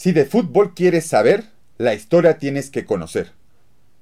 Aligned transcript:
Si 0.00 0.12
de 0.12 0.24
fútbol 0.24 0.72
quieres 0.72 1.04
saber, 1.04 1.44
la 1.76 1.92
historia 1.92 2.38
tienes 2.38 2.70
que 2.70 2.86
conocer. 2.86 3.32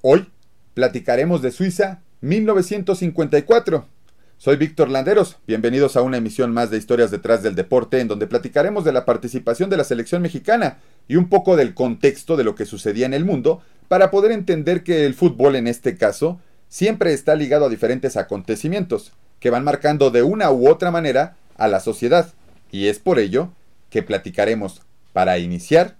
Hoy 0.01 0.29
platicaremos 0.73 1.41
de 1.41 1.51
Suiza 1.51 1.99
1954. 2.21 3.85
Soy 4.37 4.55
Víctor 4.55 4.89
Landeros, 4.89 5.39
bienvenidos 5.45 5.97
a 5.97 6.01
una 6.01 6.15
emisión 6.15 6.53
más 6.53 6.69
de 6.71 6.77
Historias 6.77 7.11
detrás 7.11 7.43
del 7.43 7.55
deporte 7.55 7.99
en 7.99 8.07
donde 8.07 8.27
platicaremos 8.27 8.85
de 8.85 8.93
la 8.93 9.03
participación 9.03 9.69
de 9.69 9.75
la 9.75 9.83
selección 9.83 10.21
mexicana 10.21 10.77
y 11.09 11.17
un 11.17 11.27
poco 11.27 11.57
del 11.57 11.73
contexto 11.73 12.37
de 12.37 12.45
lo 12.45 12.55
que 12.55 12.65
sucedía 12.65 13.05
en 13.05 13.13
el 13.13 13.25
mundo 13.25 13.61
para 13.89 14.09
poder 14.09 14.31
entender 14.31 14.83
que 14.83 15.05
el 15.05 15.15
fútbol 15.15 15.57
en 15.57 15.67
este 15.67 15.97
caso 15.97 16.39
siempre 16.69 17.11
está 17.11 17.35
ligado 17.35 17.65
a 17.65 17.69
diferentes 17.69 18.15
acontecimientos 18.15 19.11
que 19.41 19.49
van 19.49 19.65
marcando 19.65 20.11
de 20.11 20.23
una 20.23 20.49
u 20.49 20.69
otra 20.69 20.91
manera 20.91 21.35
a 21.57 21.67
la 21.67 21.81
sociedad 21.81 22.31
y 22.71 22.87
es 22.87 22.99
por 22.99 23.19
ello 23.19 23.49
que 23.89 24.01
platicaremos 24.01 24.81
para 25.13 25.39
iniciar 25.39 25.95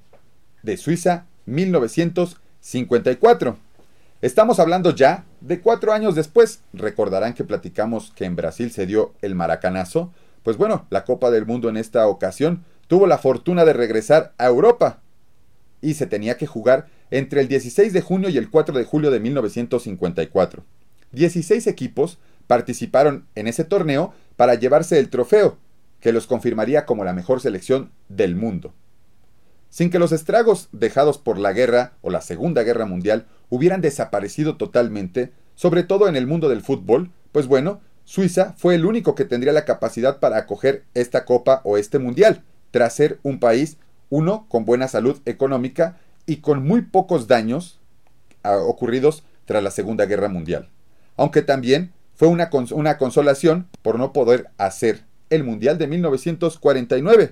de 0.63 0.75
Suiza 0.77 1.25
1954. 1.45 3.57
Estamos 4.21 4.59
hablando 4.59 4.93
ya 4.93 5.23
de 5.41 5.61
cuatro 5.61 5.93
años 5.93 6.15
después. 6.15 6.59
Recordarán 6.73 7.33
que 7.33 7.45
platicamos 7.45 8.11
que 8.15 8.25
en 8.25 8.35
Brasil 8.35 8.71
se 8.71 8.85
dio 8.85 9.13
el 9.21 9.35
maracanazo. 9.35 10.11
Pues 10.43 10.57
bueno, 10.57 10.85
la 10.89 11.05
Copa 11.05 11.31
del 11.31 11.45
Mundo 11.45 11.69
en 11.69 11.77
esta 11.77 12.05
ocasión 12.07 12.65
tuvo 12.87 13.07
la 13.07 13.17
fortuna 13.17 13.63
de 13.65 13.73
regresar 13.73 14.33
a 14.37 14.47
Europa 14.47 14.99
y 15.81 15.93
se 15.93 16.05
tenía 16.05 16.37
que 16.37 16.47
jugar 16.47 16.87
entre 17.11 17.41
el 17.41 17.47
16 17.47 17.93
de 17.93 18.01
junio 18.01 18.29
y 18.29 18.37
el 18.37 18.49
4 18.49 18.77
de 18.77 18.83
julio 18.83 19.11
de 19.11 19.19
1954. 19.19 20.63
16 21.11 21.67
equipos 21.67 22.19
participaron 22.47 23.25
en 23.35 23.47
ese 23.47 23.63
torneo 23.63 24.13
para 24.35 24.55
llevarse 24.55 24.99
el 24.99 25.09
trofeo, 25.09 25.57
que 25.99 26.11
los 26.11 26.27
confirmaría 26.27 26.85
como 26.85 27.03
la 27.03 27.13
mejor 27.13 27.41
selección 27.41 27.91
del 28.09 28.35
mundo. 28.35 28.73
Sin 29.69 29.89
que 29.89 29.99
los 29.99 30.11
estragos 30.11 30.69
dejados 30.71 31.17
por 31.17 31.37
la 31.37 31.53
guerra 31.53 31.93
o 32.01 32.09
la 32.09 32.21
Segunda 32.21 32.63
Guerra 32.63 32.85
Mundial 32.85 33.27
hubieran 33.49 33.81
desaparecido 33.81 34.57
totalmente, 34.57 35.31
sobre 35.55 35.83
todo 35.83 36.07
en 36.07 36.15
el 36.15 36.27
mundo 36.27 36.49
del 36.49 36.61
fútbol, 36.61 37.11
pues 37.31 37.47
bueno, 37.47 37.81
Suiza 38.03 38.53
fue 38.57 38.73
el 38.73 38.85
único 38.85 39.13
que 39.13 39.25
tendría 39.25 39.53
la 39.53 39.65
capacidad 39.65 40.19
para 40.19 40.37
acoger 40.37 40.83
esta 40.95 41.25
copa 41.25 41.61
o 41.63 41.77
este 41.77 41.99
mundial, 41.99 42.43
tras 42.71 42.95
ser 42.95 43.19
un 43.21 43.39
país, 43.39 43.77
uno, 44.09 44.47
con 44.49 44.65
buena 44.65 44.87
salud 44.87 45.19
económica 45.25 45.97
y 46.25 46.37
con 46.37 46.65
muy 46.65 46.81
pocos 46.81 47.27
daños 47.27 47.79
ah, 48.41 48.57
ocurridos 48.57 49.23
tras 49.45 49.61
la 49.61 49.69
Segunda 49.69 50.05
Guerra 50.05 50.27
Mundial. 50.27 50.69
Aunque 51.17 51.43
también 51.43 51.91
fue 52.15 52.27
una, 52.27 52.49
una 52.71 52.97
consolación 52.97 53.67
por 53.83 53.99
no 53.99 54.11
poder 54.11 54.49
hacer 54.57 55.03
el 55.29 55.43
Mundial 55.43 55.77
de 55.77 55.87
1949, 55.87 57.29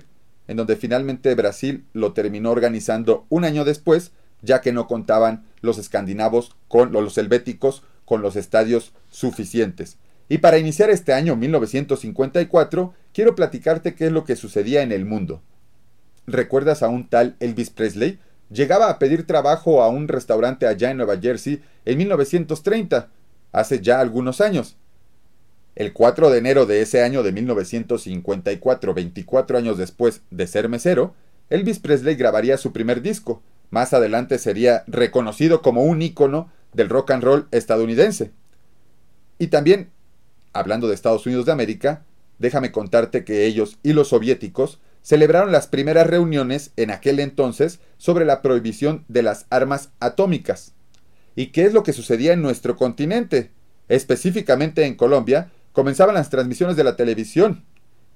en 0.48 0.56
donde 0.56 0.76
finalmente 0.76 1.34
Brasil 1.34 1.84
lo 1.92 2.12
terminó 2.12 2.50
organizando 2.50 3.26
un 3.28 3.44
año 3.44 3.64
después, 3.64 4.10
ya 4.42 4.60
que 4.60 4.72
no 4.72 4.86
contaban 4.86 5.44
los 5.60 5.78
escandinavos 5.78 6.56
con 6.66 6.92
los 6.92 7.16
helvéticos 7.18 7.84
con 8.08 8.22
los 8.22 8.36
estadios 8.36 8.94
suficientes. 9.10 9.98
Y 10.30 10.38
para 10.38 10.56
iniciar 10.56 10.88
este 10.88 11.12
año 11.12 11.36
1954, 11.36 12.94
quiero 13.12 13.34
platicarte 13.34 13.94
qué 13.94 14.06
es 14.06 14.12
lo 14.12 14.24
que 14.24 14.34
sucedía 14.34 14.82
en 14.82 14.92
el 14.92 15.04
mundo. 15.04 15.42
¿Recuerdas 16.26 16.82
a 16.82 16.88
un 16.88 17.08
tal 17.08 17.36
Elvis 17.38 17.68
Presley? 17.68 18.18
Llegaba 18.50 18.88
a 18.88 18.98
pedir 18.98 19.26
trabajo 19.26 19.82
a 19.82 19.88
un 19.88 20.08
restaurante 20.08 20.66
allá 20.66 20.90
en 20.90 20.96
Nueva 20.96 21.18
Jersey 21.18 21.62
en 21.84 21.98
1930, 21.98 23.08
hace 23.52 23.80
ya 23.80 24.00
algunos 24.00 24.40
años. 24.40 24.77
El 25.78 25.92
4 25.92 26.30
de 26.30 26.38
enero 26.38 26.66
de 26.66 26.82
ese 26.82 27.04
año 27.04 27.22
de 27.22 27.30
1954, 27.30 28.94
24 28.94 29.58
años 29.58 29.78
después 29.78 30.22
de 30.28 30.48
ser 30.48 30.68
mesero, 30.68 31.14
Elvis 31.50 31.78
Presley 31.78 32.16
grabaría 32.16 32.56
su 32.56 32.72
primer 32.72 33.00
disco. 33.00 33.44
Más 33.70 33.94
adelante 33.94 34.38
sería 34.38 34.82
reconocido 34.88 35.62
como 35.62 35.84
un 35.84 36.02
ícono 36.02 36.50
del 36.72 36.88
rock 36.88 37.12
and 37.12 37.22
roll 37.22 37.46
estadounidense. 37.52 38.32
Y 39.38 39.46
también, 39.46 39.90
hablando 40.52 40.88
de 40.88 40.96
Estados 40.96 41.24
Unidos 41.26 41.46
de 41.46 41.52
América, 41.52 42.02
déjame 42.40 42.72
contarte 42.72 43.22
que 43.24 43.46
ellos 43.46 43.78
y 43.84 43.92
los 43.92 44.08
soviéticos 44.08 44.80
celebraron 45.02 45.52
las 45.52 45.68
primeras 45.68 46.08
reuniones 46.08 46.72
en 46.76 46.90
aquel 46.90 47.20
entonces 47.20 47.78
sobre 47.98 48.24
la 48.24 48.42
prohibición 48.42 49.04
de 49.06 49.22
las 49.22 49.46
armas 49.48 49.90
atómicas. 50.00 50.72
¿Y 51.36 51.52
qué 51.52 51.66
es 51.66 51.72
lo 51.72 51.84
que 51.84 51.92
sucedía 51.92 52.32
en 52.32 52.42
nuestro 52.42 52.74
continente? 52.74 53.52
Específicamente 53.88 54.84
en 54.84 54.96
Colombia, 54.96 55.52
comenzaban 55.78 56.16
las 56.16 56.28
transmisiones 56.28 56.74
de 56.74 56.82
la 56.82 56.96
televisión. 56.96 57.62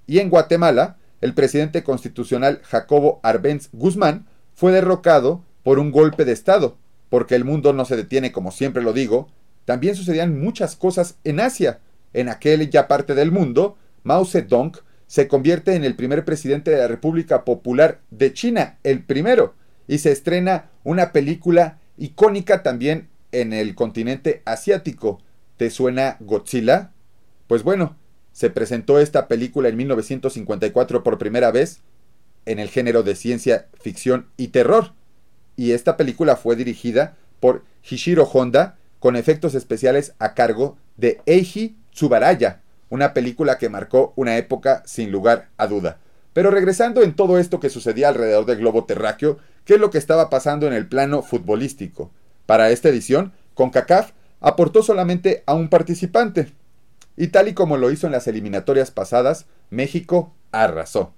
Y 0.09 0.19
en 0.19 0.31
Guatemala, 0.31 0.97
el 1.21 1.33
presidente 1.33 1.85
constitucional 1.85 2.61
Jacobo 2.65 3.21
Arbenz 3.23 3.69
Guzmán 3.71 4.27
fue 4.53 4.73
derrocado 4.73 5.45
por 5.63 5.79
un 5.79 5.93
golpe 5.93 6.25
de 6.25 6.33
Estado, 6.33 6.77
porque 7.09 7.37
el 7.37 7.45
mundo 7.45 7.73
no 7.73 7.85
se 7.85 7.95
detiene 7.95 8.33
como 8.33 8.51
siempre 8.51 8.83
lo 8.83 8.93
digo, 8.93 9.29
también 9.65 9.95
sucedían 9.95 10.41
muchas 10.41 10.75
cosas 10.75 11.19
en 11.23 11.39
Asia. 11.39 11.79
En 12.13 12.29
aquella 12.29 12.89
parte 12.89 13.15
del 13.15 13.31
mundo, 13.31 13.77
Mao 14.03 14.25
Zedong 14.25 14.73
se 15.07 15.29
convierte 15.29 15.77
en 15.77 15.85
el 15.85 15.95
primer 15.95 16.25
presidente 16.25 16.73
de 16.73 16.79
la 16.79 16.89
República 16.89 17.45
Popular 17.45 18.01
de 18.11 18.33
China, 18.33 18.79
el 18.83 19.05
primero, 19.05 19.55
y 19.87 19.99
se 19.99 20.11
estrena 20.11 20.69
una 20.83 21.13
película 21.13 21.79
icónica 21.97 22.65
también 22.65 23.09
en 23.31 23.53
el 23.53 23.77
continente 23.77 24.43
asiático. 24.47 25.21
¿Te 25.57 25.71
suena 25.71 26.17
Godzilla? 26.19 26.91
Pues 27.47 27.63
bueno, 27.63 27.97
se 28.33 28.51
presentó 28.51 28.99
esta 28.99 29.29
película 29.29 29.69
en 29.69 29.77
1954 29.77 31.03
por 31.03 31.19
primera 31.19 31.51
vez 31.51 31.81
en 32.47 32.59
el 32.59 32.69
género 32.69 33.03
de 33.03 33.15
ciencia 33.15 33.69
ficción 33.81 34.29
y 34.37 34.49
terror. 34.49 34.93
Y 35.57 35.73
esta 35.73 35.97
película 35.97 36.37
fue 36.37 36.57
dirigida 36.57 37.17
por 37.41 37.65
Hishiro 37.89 38.25
Honda 38.25 38.79
con 38.99 39.17
efectos 39.17 39.55
especiales 39.55 40.15
a 40.19 40.35
cargo 40.35 40.79
de 40.97 41.21
Eiji 41.27 41.77
Tsubaraya, 41.93 42.63
una 42.89 43.13
película 43.15 43.59
que 43.59 43.69
marcó 43.69 44.13
una 44.17 44.37
época 44.37 44.83
sin 44.87 45.11
lugar 45.11 45.49
a 45.57 45.67
duda. 45.67 45.99
Pero 46.33 46.51
regresando 46.51 47.03
en 47.03 47.15
todo 47.15 47.39
esto 47.39 47.61
que 47.61 47.69
sucedía 47.69 48.09
alrededor 48.09 48.47
del 48.47 48.59
globo 48.59 48.85
terráqueo, 48.85 49.39
¿qué 49.65 49.75
es 49.75 49.81
lo 49.81 49.91
que 49.91 49.99
estaba 49.99 50.31
pasando 50.31 50.67
en 50.67 50.73
el 50.73 50.87
plano 50.87 51.23
futbolístico? 51.23 52.11
Para 52.47 52.71
esta 52.71 52.89
edición, 52.89 53.33
CONCACAF 53.55 54.13
aportó 54.41 54.83
solamente 54.83 55.43
a 55.47 55.55
un 55.55 55.69
participante, 55.69 56.53
y 57.17 57.29
tal 57.29 57.49
y 57.49 57.55
como 57.55 57.77
lo 57.77 57.91
hizo 57.91 58.07
en 58.07 58.13
las 58.13 58.27
eliminatorias 58.27 58.91
pasadas, 58.91 59.47
México 59.71 60.35
arrasó. 60.51 61.15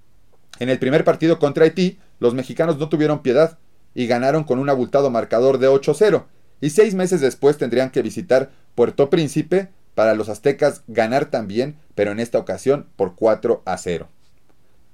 En 0.59 0.69
el 0.69 0.79
primer 0.79 1.03
partido 1.03 1.39
contra 1.39 1.65
Haití, 1.65 1.99
los 2.19 2.33
mexicanos 2.33 2.77
no 2.77 2.89
tuvieron 2.89 3.21
piedad 3.21 3.57
y 3.93 4.07
ganaron 4.07 4.43
con 4.43 4.59
un 4.59 4.69
abultado 4.69 5.09
marcador 5.09 5.57
de 5.57 5.69
8-0, 5.69 6.25
y 6.61 6.69
seis 6.69 6.95
meses 6.95 7.21
después 7.21 7.57
tendrían 7.57 7.91
que 7.91 8.01
visitar 8.01 8.51
Puerto 8.75 9.09
Príncipe 9.09 9.69
para 9.93 10.15
los 10.15 10.29
aztecas 10.29 10.83
ganar 10.87 11.25
también, 11.25 11.77
pero 11.95 12.11
en 12.11 12.19
esta 12.19 12.37
ocasión 12.37 12.87
por 12.95 13.15
4 13.15 13.63
0. 13.77 14.09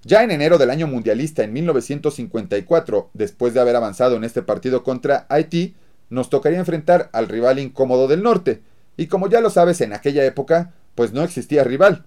Ya 0.04 0.24
en 0.24 0.32
enero 0.32 0.58
del 0.58 0.72
año 0.72 0.88
mundialista 0.88 1.44
en 1.44 1.54
1954, 1.54 3.10
después 3.14 3.54
de 3.54 3.60
haber 3.60 3.76
avanzado 3.76 4.16
en 4.16 4.24
este 4.24 4.42
partido 4.42 4.84
contra 4.84 5.26
Haití, 5.30 5.76
nos 6.10 6.30
tocaría 6.30 6.60
enfrentar 6.60 7.10
al 7.14 7.28
rival 7.28 7.60
incómodo 7.60 8.08
del 8.08 8.24
norte, 8.24 8.62
y 8.98 9.08
como 9.08 9.30
ya 9.30 9.42
lo 9.42 9.50
sabes 9.50 9.82
en 9.82 9.94
aquella 9.94 10.26
época, 10.26 10.74
pues 10.96 11.14
no 11.14 11.24
existía 11.24 11.64
rival. 11.64 12.06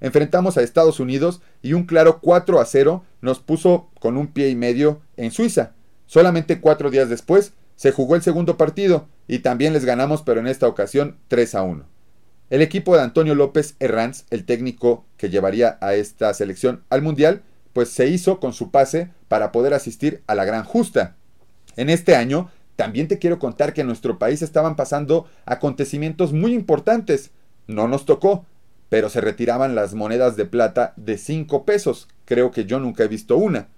Enfrentamos 0.00 0.56
a 0.56 0.62
Estados 0.62 1.00
Unidos 1.00 1.40
y 1.62 1.72
un 1.72 1.84
claro 1.84 2.20
4 2.20 2.60
a 2.60 2.64
0 2.64 3.04
nos 3.20 3.38
puso 3.38 3.88
con 4.00 4.16
un 4.16 4.28
pie 4.28 4.50
y 4.50 4.54
medio 4.54 5.00
en 5.16 5.30
Suiza. 5.30 5.72
Solamente 6.06 6.60
cuatro 6.60 6.90
días 6.90 7.08
después 7.08 7.52
se 7.76 7.92
jugó 7.92 8.14
el 8.14 8.22
segundo 8.22 8.56
partido 8.56 9.08
y 9.26 9.38
también 9.40 9.72
les 9.72 9.84
ganamos, 9.84 10.22
pero 10.22 10.40
en 10.40 10.46
esta 10.46 10.68
ocasión 10.68 11.16
3 11.28 11.54
a 11.54 11.62
1. 11.62 11.84
El 12.50 12.62
equipo 12.62 12.94
de 12.94 13.02
Antonio 13.02 13.34
López 13.34 13.76
Herranz, 13.80 14.26
el 14.30 14.44
técnico 14.44 15.06
que 15.16 15.30
llevaría 15.30 15.78
a 15.80 15.94
esta 15.94 16.32
selección 16.34 16.84
al 16.90 17.02
Mundial, 17.02 17.42
pues 17.72 17.88
se 17.88 18.06
hizo 18.06 18.38
con 18.38 18.52
su 18.52 18.70
pase 18.70 19.10
para 19.28 19.50
poder 19.50 19.74
asistir 19.74 20.22
a 20.26 20.34
la 20.34 20.44
gran 20.44 20.64
justa. 20.64 21.16
En 21.76 21.90
este 21.90 22.14
año, 22.14 22.50
también 22.76 23.08
te 23.08 23.18
quiero 23.18 23.38
contar 23.38 23.72
que 23.72 23.80
en 23.80 23.86
nuestro 23.86 24.18
país 24.18 24.42
estaban 24.42 24.76
pasando 24.76 25.26
acontecimientos 25.46 26.32
muy 26.32 26.54
importantes. 26.54 27.30
No 27.66 27.88
nos 27.88 28.04
tocó, 28.04 28.46
pero 28.88 29.08
se 29.08 29.20
retiraban 29.20 29.74
las 29.74 29.94
monedas 29.94 30.36
de 30.36 30.44
plata 30.44 30.92
de 30.96 31.18
5 31.18 31.64
pesos. 31.64 32.08
Creo 32.24 32.50
que 32.50 32.64
yo 32.64 32.78
nunca 32.78 33.04
he 33.04 33.08
visto 33.08 33.36
una. 33.36 33.68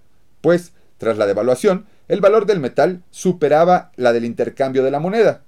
Pues, 0.41 0.73
tras 0.97 1.17
la 1.17 1.25
devaluación, 1.25 1.85
el 2.07 2.21
valor 2.21 2.45
del 2.45 2.59
metal 2.59 3.03
superaba 3.11 3.91
la 3.95 4.13
del 4.13 4.25
intercambio 4.25 4.83
de 4.83 4.91
la 4.91 4.99
moneda. 4.99 5.43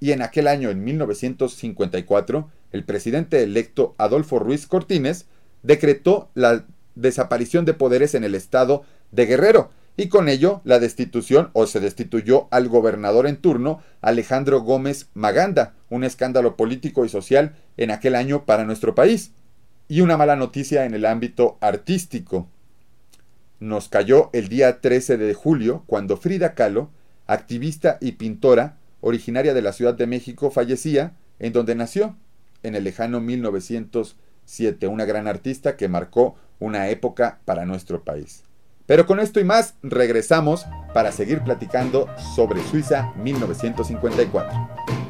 Y 0.00 0.12
en 0.12 0.22
aquel 0.22 0.48
año, 0.48 0.70
en 0.70 0.82
1954, 0.82 2.50
el 2.72 2.84
presidente 2.84 3.42
electo 3.42 3.94
Adolfo 3.98 4.38
Ruiz 4.38 4.66
Cortines 4.66 5.26
decretó 5.62 6.30
la 6.34 6.64
desaparición 6.94 7.64
de 7.64 7.74
poderes 7.74 8.14
en 8.14 8.24
el 8.24 8.34
estado 8.34 8.82
de 9.12 9.26
Guerrero, 9.26 9.70
y 9.96 10.08
con 10.08 10.28
ello 10.28 10.62
la 10.64 10.78
destitución 10.78 11.50
o 11.52 11.66
se 11.66 11.80
destituyó 11.80 12.48
al 12.50 12.68
gobernador 12.68 13.26
en 13.26 13.36
turno 13.36 13.82
Alejandro 14.00 14.60
Gómez 14.60 15.08
Maganda, 15.14 15.74
un 15.90 16.04
escándalo 16.04 16.56
político 16.56 17.04
y 17.04 17.08
social 17.08 17.54
en 17.76 17.90
aquel 17.90 18.14
año 18.14 18.44
para 18.44 18.64
nuestro 18.64 18.94
país, 18.94 19.32
y 19.88 20.00
una 20.00 20.16
mala 20.16 20.36
noticia 20.36 20.86
en 20.86 20.94
el 20.94 21.04
ámbito 21.04 21.58
artístico. 21.60 22.48
nos 23.60 23.88
cayó 23.88 24.30
el 24.32 24.48
día 24.48 24.80
13 24.80 25.18
de 25.18 25.34
julio 25.34 25.84
cuando 25.86 26.16
Frida 26.16 26.54
Kahlo, 26.54 26.90
activista 27.26 27.98
y 28.00 28.12
pintora 28.12 28.78
originaria 29.00 29.54
de 29.54 29.62
la 29.62 29.72
Ciudad 29.72 29.94
de 29.94 30.06
México, 30.06 30.50
fallecía 30.50 31.14
en 31.38 31.52
donde 31.52 31.74
nació, 31.74 32.16
en 32.64 32.74
el 32.74 32.84
lejano 32.84 33.20
1907, 33.20 34.86
una 34.88 35.04
gran 35.04 35.28
artista 35.28 35.76
que 35.76 35.88
marcó 35.88 36.34
una 36.58 36.88
época 36.88 37.40
para 37.44 37.66
nuestro 37.66 38.02
país. 38.02 38.44
Pero 38.86 39.06
con 39.06 39.20
esto 39.20 39.40
y 39.40 39.44
más, 39.44 39.74
regresamos 39.82 40.66
para 40.92 41.12
seguir 41.12 41.42
platicando 41.42 42.08
sobre 42.34 42.62
Suiza 42.62 43.12
1954. 43.16 45.01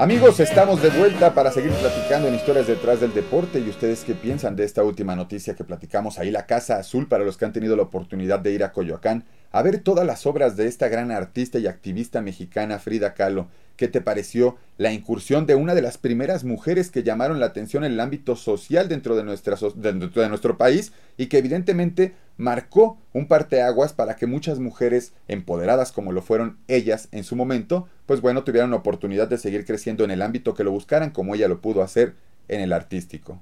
Amigos, 0.00 0.40
estamos 0.40 0.80
de 0.80 0.88
vuelta 0.88 1.34
para 1.34 1.52
seguir 1.52 1.72
platicando 1.72 2.26
en 2.26 2.34
historias 2.34 2.66
detrás 2.66 3.00
del 3.02 3.12
deporte 3.12 3.60
y 3.60 3.68
ustedes 3.68 4.02
qué 4.02 4.14
piensan 4.14 4.56
de 4.56 4.64
esta 4.64 4.82
última 4.82 5.14
noticia 5.14 5.54
que 5.54 5.62
platicamos 5.62 6.18
ahí, 6.18 6.30
la 6.30 6.46
Casa 6.46 6.78
Azul, 6.78 7.06
para 7.06 7.22
los 7.22 7.36
que 7.36 7.44
han 7.44 7.52
tenido 7.52 7.76
la 7.76 7.82
oportunidad 7.82 8.40
de 8.40 8.50
ir 8.50 8.64
a 8.64 8.72
Coyoacán 8.72 9.26
a 9.52 9.60
ver 9.60 9.80
todas 9.80 10.06
las 10.06 10.24
obras 10.24 10.56
de 10.56 10.68
esta 10.68 10.88
gran 10.88 11.10
artista 11.10 11.58
y 11.58 11.66
activista 11.66 12.22
mexicana 12.22 12.78
Frida 12.78 13.12
Kahlo. 13.12 13.48
¿Qué 13.80 13.88
te 13.88 14.02
pareció 14.02 14.58
la 14.76 14.92
incursión 14.92 15.46
de 15.46 15.54
una 15.54 15.74
de 15.74 15.80
las 15.80 15.96
primeras 15.96 16.44
mujeres 16.44 16.90
que 16.90 17.02
llamaron 17.02 17.40
la 17.40 17.46
atención 17.46 17.82
en 17.82 17.92
el 17.92 18.00
ámbito 18.00 18.36
social 18.36 18.90
dentro 18.90 19.16
de, 19.16 19.22
dentro 19.22 20.20
de 20.20 20.28
nuestro 20.28 20.58
país 20.58 20.92
y 21.16 21.28
que 21.28 21.38
evidentemente 21.38 22.12
marcó 22.36 22.98
un 23.14 23.26
parteaguas 23.26 23.94
para 23.94 24.16
que 24.16 24.26
muchas 24.26 24.58
mujeres 24.58 25.14
empoderadas 25.28 25.92
como 25.92 26.12
lo 26.12 26.20
fueron 26.20 26.58
ellas 26.68 27.08
en 27.10 27.24
su 27.24 27.36
momento, 27.36 27.88
pues 28.04 28.20
bueno, 28.20 28.44
tuvieran 28.44 28.70
la 28.70 28.76
oportunidad 28.76 29.28
de 29.28 29.38
seguir 29.38 29.64
creciendo 29.64 30.04
en 30.04 30.10
el 30.10 30.20
ámbito 30.20 30.52
que 30.52 30.62
lo 30.62 30.72
buscaran 30.72 31.08
como 31.08 31.34
ella 31.34 31.48
lo 31.48 31.62
pudo 31.62 31.82
hacer 31.82 32.16
en 32.48 32.60
el 32.60 32.74
artístico. 32.74 33.40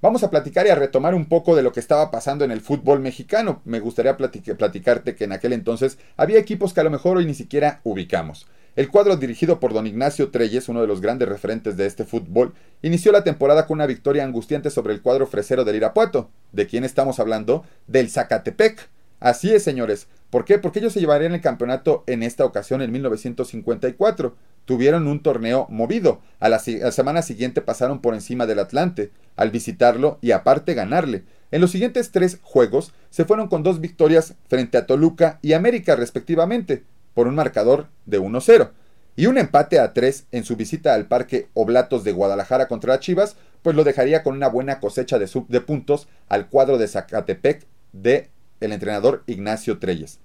Vamos 0.00 0.22
a 0.22 0.30
platicar 0.30 0.66
y 0.66 0.70
a 0.70 0.76
retomar 0.76 1.14
un 1.14 1.26
poco 1.26 1.56
de 1.56 1.62
lo 1.62 1.72
que 1.72 1.80
estaba 1.80 2.10
pasando 2.10 2.42
en 2.42 2.52
el 2.52 2.62
fútbol 2.62 3.00
mexicano. 3.00 3.60
Me 3.66 3.80
gustaría 3.80 4.16
platic- 4.16 4.56
platicarte 4.56 5.14
que 5.14 5.24
en 5.24 5.32
aquel 5.32 5.52
entonces 5.52 5.98
había 6.16 6.38
equipos 6.38 6.72
que 6.72 6.80
a 6.80 6.84
lo 6.84 6.90
mejor 6.90 7.18
hoy 7.18 7.26
ni 7.26 7.34
siquiera 7.34 7.82
ubicamos. 7.84 8.46
El 8.78 8.90
cuadro 8.90 9.16
dirigido 9.16 9.58
por 9.58 9.72
don 9.72 9.88
Ignacio 9.88 10.30
Treyes, 10.30 10.68
uno 10.68 10.80
de 10.80 10.86
los 10.86 11.00
grandes 11.00 11.28
referentes 11.28 11.76
de 11.76 11.84
este 11.86 12.04
fútbol, 12.04 12.54
inició 12.80 13.10
la 13.10 13.24
temporada 13.24 13.66
con 13.66 13.78
una 13.78 13.86
victoria 13.86 14.22
angustiante 14.22 14.70
sobre 14.70 14.94
el 14.94 15.02
cuadro 15.02 15.26
fresero 15.26 15.64
del 15.64 15.74
Irapuato. 15.74 16.30
¿De 16.52 16.68
quién 16.68 16.84
estamos 16.84 17.18
hablando? 17.18 17.64
Del 17.88 18.08
Zacatepec. 18.08 18.88
Así 19.18 19.52
es, 19.52 19.64
señores. 19.64 20.06
¿Por 20.30 20.44
qué? 20.44 20.58
Porque 20.60 20.78
ellos 20.78 20.92
se 20.92 21.00
llevarían 21.00 21.34
el 21.34 21.40
campeonato 21.40 22.04
en 22.06 22.22
esta 22.22 22.44
ocasión 22.44 22.80
en 22.80 22.92
1954. 22.92 24.36
Tuvieron 24.64 25.08
un 25.08 25.24
torneo 25.24 25.66
movido. 25.70 26.20
A 26.38 26.48
la, 26.48 26.60
si- 26.60 26.80
a 26.80 26.84
la 26.84 26.92
semana 26.92 27.22
siguiente 27.22 27.60
pasaron 27.60 28.00
por 28.00 28.14
encima 28.14 28.46
del 28.46 28.60
Atlante, 28.60 29.10
al 29.34 29.50
visitarlo 29.50 30.18
y 30.20 30.30
aparte 30.30 30.74
ganarle. 30.74 31.24
En 31.50 31.60
los 31.60 31.72
siguientes 31.72 32.12
tres 32.12 32.38
juegos 32.42 32.92
se 33.10 33.24
fueron 33.24 33.48
con 33.48 33.64
dos 33.64 33.80
victorias 33.80 34.34
frente 34.48 34.78
a 34.78 34.86
Toluca 34.86 35.40
y 35.42 35.54
América 35.54 35.96
respectivamente, 35.96 36.84
por 37.18 37.26
un 37.26 37.34
marcador 37.34 37.88
de 38.06 38.20
1-0. 38.20 38.70
Y 39.16 39.26
un 39.26 39.38
empate 39.38 39.80
a 39.80 39.92
3 39.92 40.26
en 40.30 40.44
su 40.44 40.54
visita 40.54 40.94
al 40.94 41.06
Parque 41.06 41.48
Oblatos 41.52 42.04
de 42.04 42.12
Guadalajara 42.12 42.68
contra 42.68 42.92
las 42.92 43.00
Chivas, 43.00 43.34
pues 43.62 43.74
lo 43.74 43.82
dejaría 43.82 44.22
con 44.22 44.36
una 44.36 44.46
buena 44.46 44.78
cosecha 44.78 45.18
de, 45.18 45.26
sub- 45.26 45.48
de 45.48 45.60
puntos 45.60 46.06
al 46.28 46.48
cuadro 46.48 46.78
de 46.78 46.86
Zacatepec 46.86 47.66
de 47.92 48.30
el 48.60 48.70
entrenador 48.72 49.24
Ignacio 49.26 49.80
Treyes. 49.80 50.20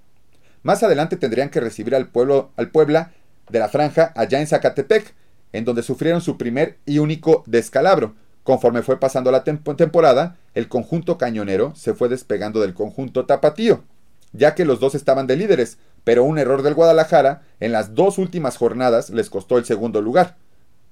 Más 0.62 0.84
adelante 0.84 1.18
tendrían 1.18 1.50
que 1.50 1.62
recibir 1.62 1.96
al, 1.96 2.10
pueblo, 2.10 2.52
al 2.58 2.70
Puebla 2.70 3.12
de 3.50 3.58
la 3.58 3.70
Franja 3.70 4.14
allá 4.16 4.40
en 4.40 4.46
Zacatepec, 4.46 5.16
en 5.52 5.66
donde 5.66 5.82
sufrieron 5.82 6.22
su 6.22 6.38
primer 6.38 6.78
y 6.86 7.00
único 7.00 7.44
descalabro. 7.48 8.14
Conforme 8.44 8.84
fue 8.84 9.00
pasando 9.00 9.32
la 9.32 9.44
tem- 9.44 9.76
temporada, 9.76 10.38
el 10.54 10.68
conjunto 10.68 11.18
cañonero 11.18 11.74
se 11.76 11.96
fue 11.96 12.08
despegando 12.08 12.62
del 12.62 12.76
conjunto 12.76 13.26
tapatío, 13.26 13.84
ya 14.32 14.54
que 14.54 14.66
los 14.66 14.80
dos 14.80 14.94
estaban 14.94 15.26
de 15.26 15.38
líderes, 15.38 15.80
pero 16.04 16.24
un 16.24 16.38
error 16.38 16.62
del 16.62 16.74
Guadalajara 16.74 17.44
en 17.60 17.72
las 17.72 17.96
dos 17.96 18.18
últimas 18.18 18.58
jornadas 18.58 19.10
les 19.10 19.30
costó 19.30 19.58
el 19.58 19.66
segundo 19.66 20.02
lugar. 20.02 20.36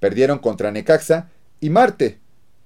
Perdieron 0.00 0.38
contra 0.38 0.70
Necaxa 0.70 1.28
y 1.60 1.70
Marte, 1.70 2.18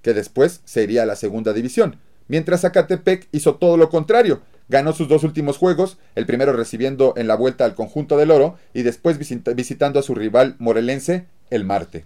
que 0.02 0.14
después 0.14 0.60
se 0.64 0.82
iría 0.82 1.02
a 1.02 1.06
la 1.06 1.16
segunda 1.16 1.52
división. 1.52 1.98
mientras 2.28 2.62
Zacatepec 2.62 3.28
hizo 3.32 3.54
todo 3.56 3.76
lo 3.76 3.88
contrario. 3.88 4.40
Ganó 4.68 4.92
sus 4.92 5.06
dos 5.06 5.22
últimos 5.22 5.58
juegos, 5.58 5.96
el 6.16 6.26
primero 6.26 6.52
recibiendo 6.52 7.14
en 7.16 7.28
la 7.28 7.36
vuelta 7.36 7.64
al 7.64 7.76
conjunto 7.76 8.16
del 8.16 8.32
oro 8.32 8.56
y 8.74 8.82
después 8.82 9.16
visita 9.16 9.52
visitando 9.52 10.00
a 10.00 10.02
su 10.02 10.14
rival 10.14 10.56
morelense, 10.58 11.26
el 11.50 11.64
Marte. 11.64 12.04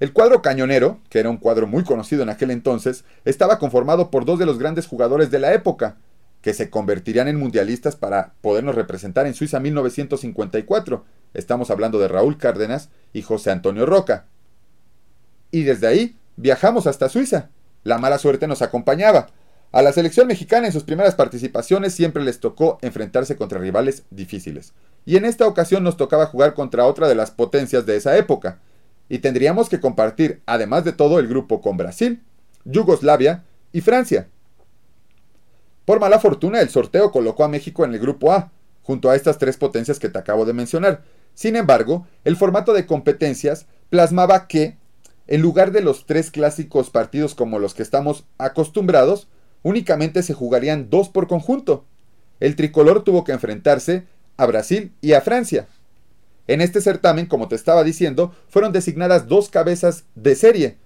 El 0.00 0.12
cuadro 0.12 0.42
cañonero, 0.42 1.00
que 1.08 1.18
era 1.18 1.30
un 1.30 1.38
cuadro 1.38 1.66
muy 1.66 1.84
conocido 1.84 2.22
en 2.22 2.30
aquel 2.30 2.50
entonces, 2.50 3.04
estaba 3.24 3.58
conformado 3.58 4.10
por 4.10 4.24
dos 4.24 4.38
de 4.38 4.46
los 4.46 4.58
grandes 4.58 4.86
jugadores 4.86 5.30
de 5.30 5.38
la 5.40 5.52
época, 5.54 5.96
que 6.42 6.54
se 6.54 6.70
convertirían 6.70 7.28
en 7.28 7.36
mundialistas 7.36 7.96
para 7.96 8.34
podernos 8.40 8.74
representar 8.74 9.26
en 9.26 9.34
Suiza 9.34 9.60
1954. 9.60 11.04
Estamos 11.34 11.70
hablando 11.70 11.98
de 11.98 12.08
Raúl 12.08 12.38
Cárdenas 12.38 12.90
y 13.12 13.22
José 13.22 13.50
Antonio 13.50 13.86
Roca. 13.86 14.26
Y 15.50 15.62
desde 15.62 15.86
ahí 15.86 16.16
viajamos 16.36 16.86
hasta 16.86 17.08
Suiza. 17.08 17.50
La 17.84 17.98
mala 17.98 18.18
suerte 18.18 18.46
nos 18.46 18.62
acompañaba. 18.62 19.28
A 19.70 19.82
la 19.82 19.92
selección 19.92 20.26
mexicana 20.26 20.66
en 20.66 20.72
sus 20.72 20.84
primeras 20.84 21.14
participaciones 21.14 21.94
siempre 21.94 22.24
les 22.24 22.40
tocó 22.40 22.78
enfrentarse 22.80 23.36
contra 23.36 23.58
rivales 23.58 24.04
difíciles. 24.10 24.72
Y 25.04 25.16
en 25.16 25.24
esta 25.24 25.46
ocasión 25.46 25.84
nos 25.84 25.96
tocaba 25.96 26.26
jugar 26.26 26.54
contra 26.54 26.86
otra 26.86 27.08
de 27.08 27.14
las 27.14 27.30
potencias 27.30 27.84
de 27.84 27.96
esa 27.96 28.16
época. 28.16 28.60
Y 29.08 29.18
tendríamos 29.18 29.68
que 29.68 29.80
compartir, 29.80 30.42
además 30.46 30.84
de 30.84 30.92
todo, 30.92 31.18
el 31.18 31.28
grupo 31.28 31.60
con 31.60 31.76
Brasil, 31.76 32.22
Yugoslavia 32.64 33.44
y 33.72 33.80
Francia. 33.80 34.28
Por 35.88 36.00
mala 36.00 36.20
fortuna, 36.20 36.60
el 36.60 36.68
sorteo 36.68 37.10
colocó 37.10 37.44
a 37.44 37.48
México 37.48 37.82
en 37.82 37.94
el 37.94 37.98
grupo 37.98 38.30
A, 38.30 38.52
junto 38.82 39.08
a 39.08 39.16
estas 39.16 39.38
tres 39.38 39.56
potencias 39.56 39.98
que 39.98 40.10
te 40.10 40.18
acabo 40.18 40.44
de 40.44 40.52
mencionar. 40.52 41.02
Sin 41.32 41.56
embargo, 41.56 42.06
el 42.24 42.36
formato 42.36 42.74
de 42.74 42.84
competencias 42.84 43.64
plasmaba 43.88 44.48
que, 44.48 44.76
en 45.28 45.40
lugar 45.40 45.72
de 45.72 45.80
los 45.80 46.04
tres 46.04 46.30
clásicos 46.30 46.90
partidos 46.90 47.34
como 47.34 47.58
los 47.58 47.72
que 47.72 47.82
estamos 47.82 48.26
acostumbrados, 48.36 49.28
únicamente 49.62 50.22
se 50.22 50.34
jugarían 50.34 50.90
dos 50.90 51.08
por 51.08 51.26
conjunto. 51.26 51.86
El 52.38 52.54
tricolor 52.54 53.02
tuvo 53.02 53.24
que 53.24 53.32
enfrentarse 53.32 54.04
a 54.36 54.44
Brasil 54.44 54.92
y 55.00 55.14
a 55.14 55.22
Francia. 55.22 55.68
En 56.48 56.60
este 56.60 56.82
certamen, 56.82 57.24
como 57.24 57.48
te 57.48 57.54
estaba 57.54 57.82
diciendo, 57.82 58.34
fueron 58.50 58.72
designadas 58.72 59.26
dos 59.26 59.48
cabezas 59.48 60.04
de 60.14 60.34
serie, 60.34 60.76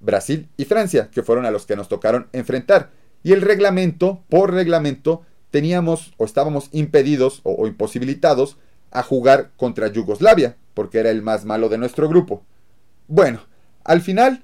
Brasil 0.00 0.50
y 0.58 0.66
Francia, 0.66 1.08
que 1.10 1.22
fueron 1.22 1.46
a 1.46 1.50
los 1.50 1.64
que 1.64 1.76
nos 1.76 1.88
tocaron 1.88 2.28
enfrentar. 2.34 2.99
Y 3.22 3.32
el 3.32 3.42
reglamento, 3.42 4.22
por 4.28 4.52
reglamento, 4.52 5.22
teníamos 5.50 6.12
o 6.16 6.24
estábamos 6.24 6.68
impedidos 6.72 7.40
o, 7.42 7.66
imposibilitados 7.66 8.56
a 8.90 9.02
jugar 9.02 9.50
contra 9.56 9.88
Yugoslavia, 9.88 10.56
porque 10.74 10.98
era 10.98 11.10
el 11.10 11.22
más 11.22 11.44
malo 11.44 11.68
de 11.68 11.78
nuestro 11.78 12.08
grupo. 12.08 12.42
Bueno, 13.08 13.40
al 13.84 14.00
final 14.00 14.42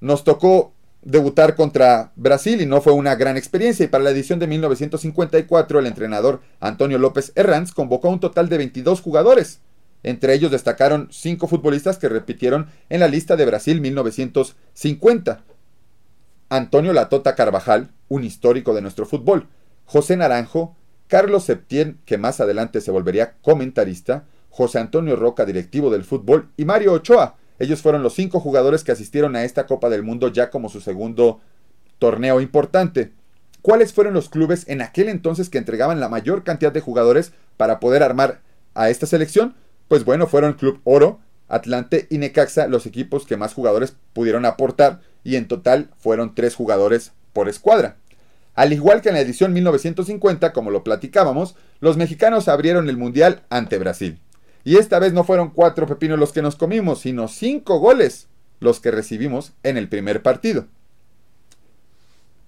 nos 0.00 0.24
tocó 0.24 0.72
debutar 1.02 1.54
contra 1.54 2.12
Brasil 2.16 2.60
y 2.60 2.66
no 2.66 2.80
fue 2.80 2.92
una 2.92 3.14
gran 3.14 3.36
experiencia 3.36 3.84
y 3.84 3.88
para 3.88 4.02
la 4.02 4.10
edición 4.10 4.40
de 4.40 4.48
1954 4.48 5.78
el 5.78 5.86
entrenador 5.86 6.40
Antonio 6.58 6.98
López 6.98 7.32
Herranz 7.36 7.72
convocó 7.72 8.08
un 8.08 8.18
total 8.18 8.48
de 8.48 8.58
22 8.58 9.00
jugadores. 9.00 9.60
Entre 10.02 10.34
ellos 10.34 10.50
destacaron 10.50 11.08
5 11.10 11.46
futbolistas 11.46 11.98
que 11.98 12.08
repitieron 12.08 12.66
en 12.88 13.00
la 13.00 13.08
lista 13.08 13.36
de 13.36 13.46
Brasil 13.46 13.80
1950. 13.80 15.44
Antonio 16.48 16.92
Latota 16.92 17.34
Carvajal, 17.34 17.90
un 18.08 18.22
histórico 18.22 18.74
de 18.74 18.82
nuestro 18.82 19.04
fútbol, 19.04 19.48
José 19.84 20.16
Naranjo, 20.16 20.76
Carlos 21.08 21.44
Septién, 21.44 21.98
que 22.04 22.18
más 22.18 22.40
adelante 22.40 22.80
se 22.80 22.90
volvería 22.90 23.34
comentarista, 23.42 24.24
José 24.50 24.78
Antonio 24.78 25.16
Roca, 25.16 25.44
directivo 25.44 25.90
del 25.90 26.04
fútbol, 26.04 26.48
y 26.56 26.64
Mario 26.64 26.92
Ochoa. 26.92 27.36
Ellos 27.58 27.82
fueron 27.82 28.02
los 28.02 28.14
cinco 28.14 28.40
jugadores 28.40 28.84
que 28.84 28.92
asistieron 28.92 29.34
a 29.34 29.44
esta 29.44 29.66
Copa 29.66 29.88
del 29.88 30.02
Mundo 30.02 30.28
ya 30.28 30.50
como 30.50 30.68
su 30.68 30.80
segundo 30.80 31.40
torneo 31.98 32.40
importante. 32.40 33.12
¿Cuáles 33.62 33.92
fueron 33.92 34.14
los 34.14 34.28
clubes 34.28 34.68
en 34.68 34.82
aquel 34.82 35.08
entonces 35.08 35.48
que 35.48 35.58
entregaban 35.58 35.98
la 35.98 36.08
mayor 36.08 36.44
cantidad 36.44 36.72
de 36.72 36.80
jugadores 36.80 37.32
para 37.56 37.80
poder 37.80 38.02
armar 38.02 38.40
a 38.74 38.90
esta 38.90 39.06
selección? 39.06 39.54
Pues 39.88 40.04
bueno, 40.04 40.26
fueron 40.26 40.54
Club 40.54 40.80
Oro, 40.84 41.18
Atlante 41.48 42.06
y 42.10 42.18
Necaxa 42.18 42.66
los 42.66 42.86
equipos 42.86 43.26
que 43.26 43.36
más 43.36 43.54
jugadores 43.54 43.94
pudieron 44.12 44.44
aportar 44.44 45.00
y 45.24 45.36
en 45.36 45.48
total 45.48 45.90
fueron 45.98 46.34
tres 46.34 46.54
jugadores 46.54 47.12
por 47.32 47.48
escuadra. 47.48 47.96
Al 48.54 48.72
igual 48.72 49.02
que 49.02 49.10
en 49.10 49.16
la 49.16 49.20
edición 49.20 49.52
1950, 49.52 50.52
como 50.52 50.70
lo 50.70 50.82
platicábamos, 50.82 51.56
los 51.80 51.96
mexicanos 51.96 52.48
abrieron 52.48 52.88
el 52.88 52.96
Mundial 52.96 53.42
ante 53.50 53.78
Brasil. 53.78 54.18
Y 54.64 54.78
esta 54.78 54.98
vez 54.98 55.12
no 55.12 55.24
fueron 55.24 55.50
cuatro 55.50 55.86
pepinos 55.86 56.18
los 56.18 56.32
que 56.32 56.42
nos 56.42 56.56
comimos, 56.56 57.00
sino 57.00 57.28
cinco 57.28 57.78
goles 57.78 58.28
los 58.58 58.80
que 58.80 58.90
recibimos 58.90 59.52
en 59.62 59.76
el 59.76 59.88
primer 59.88 60.22
partido. 60.22 60.66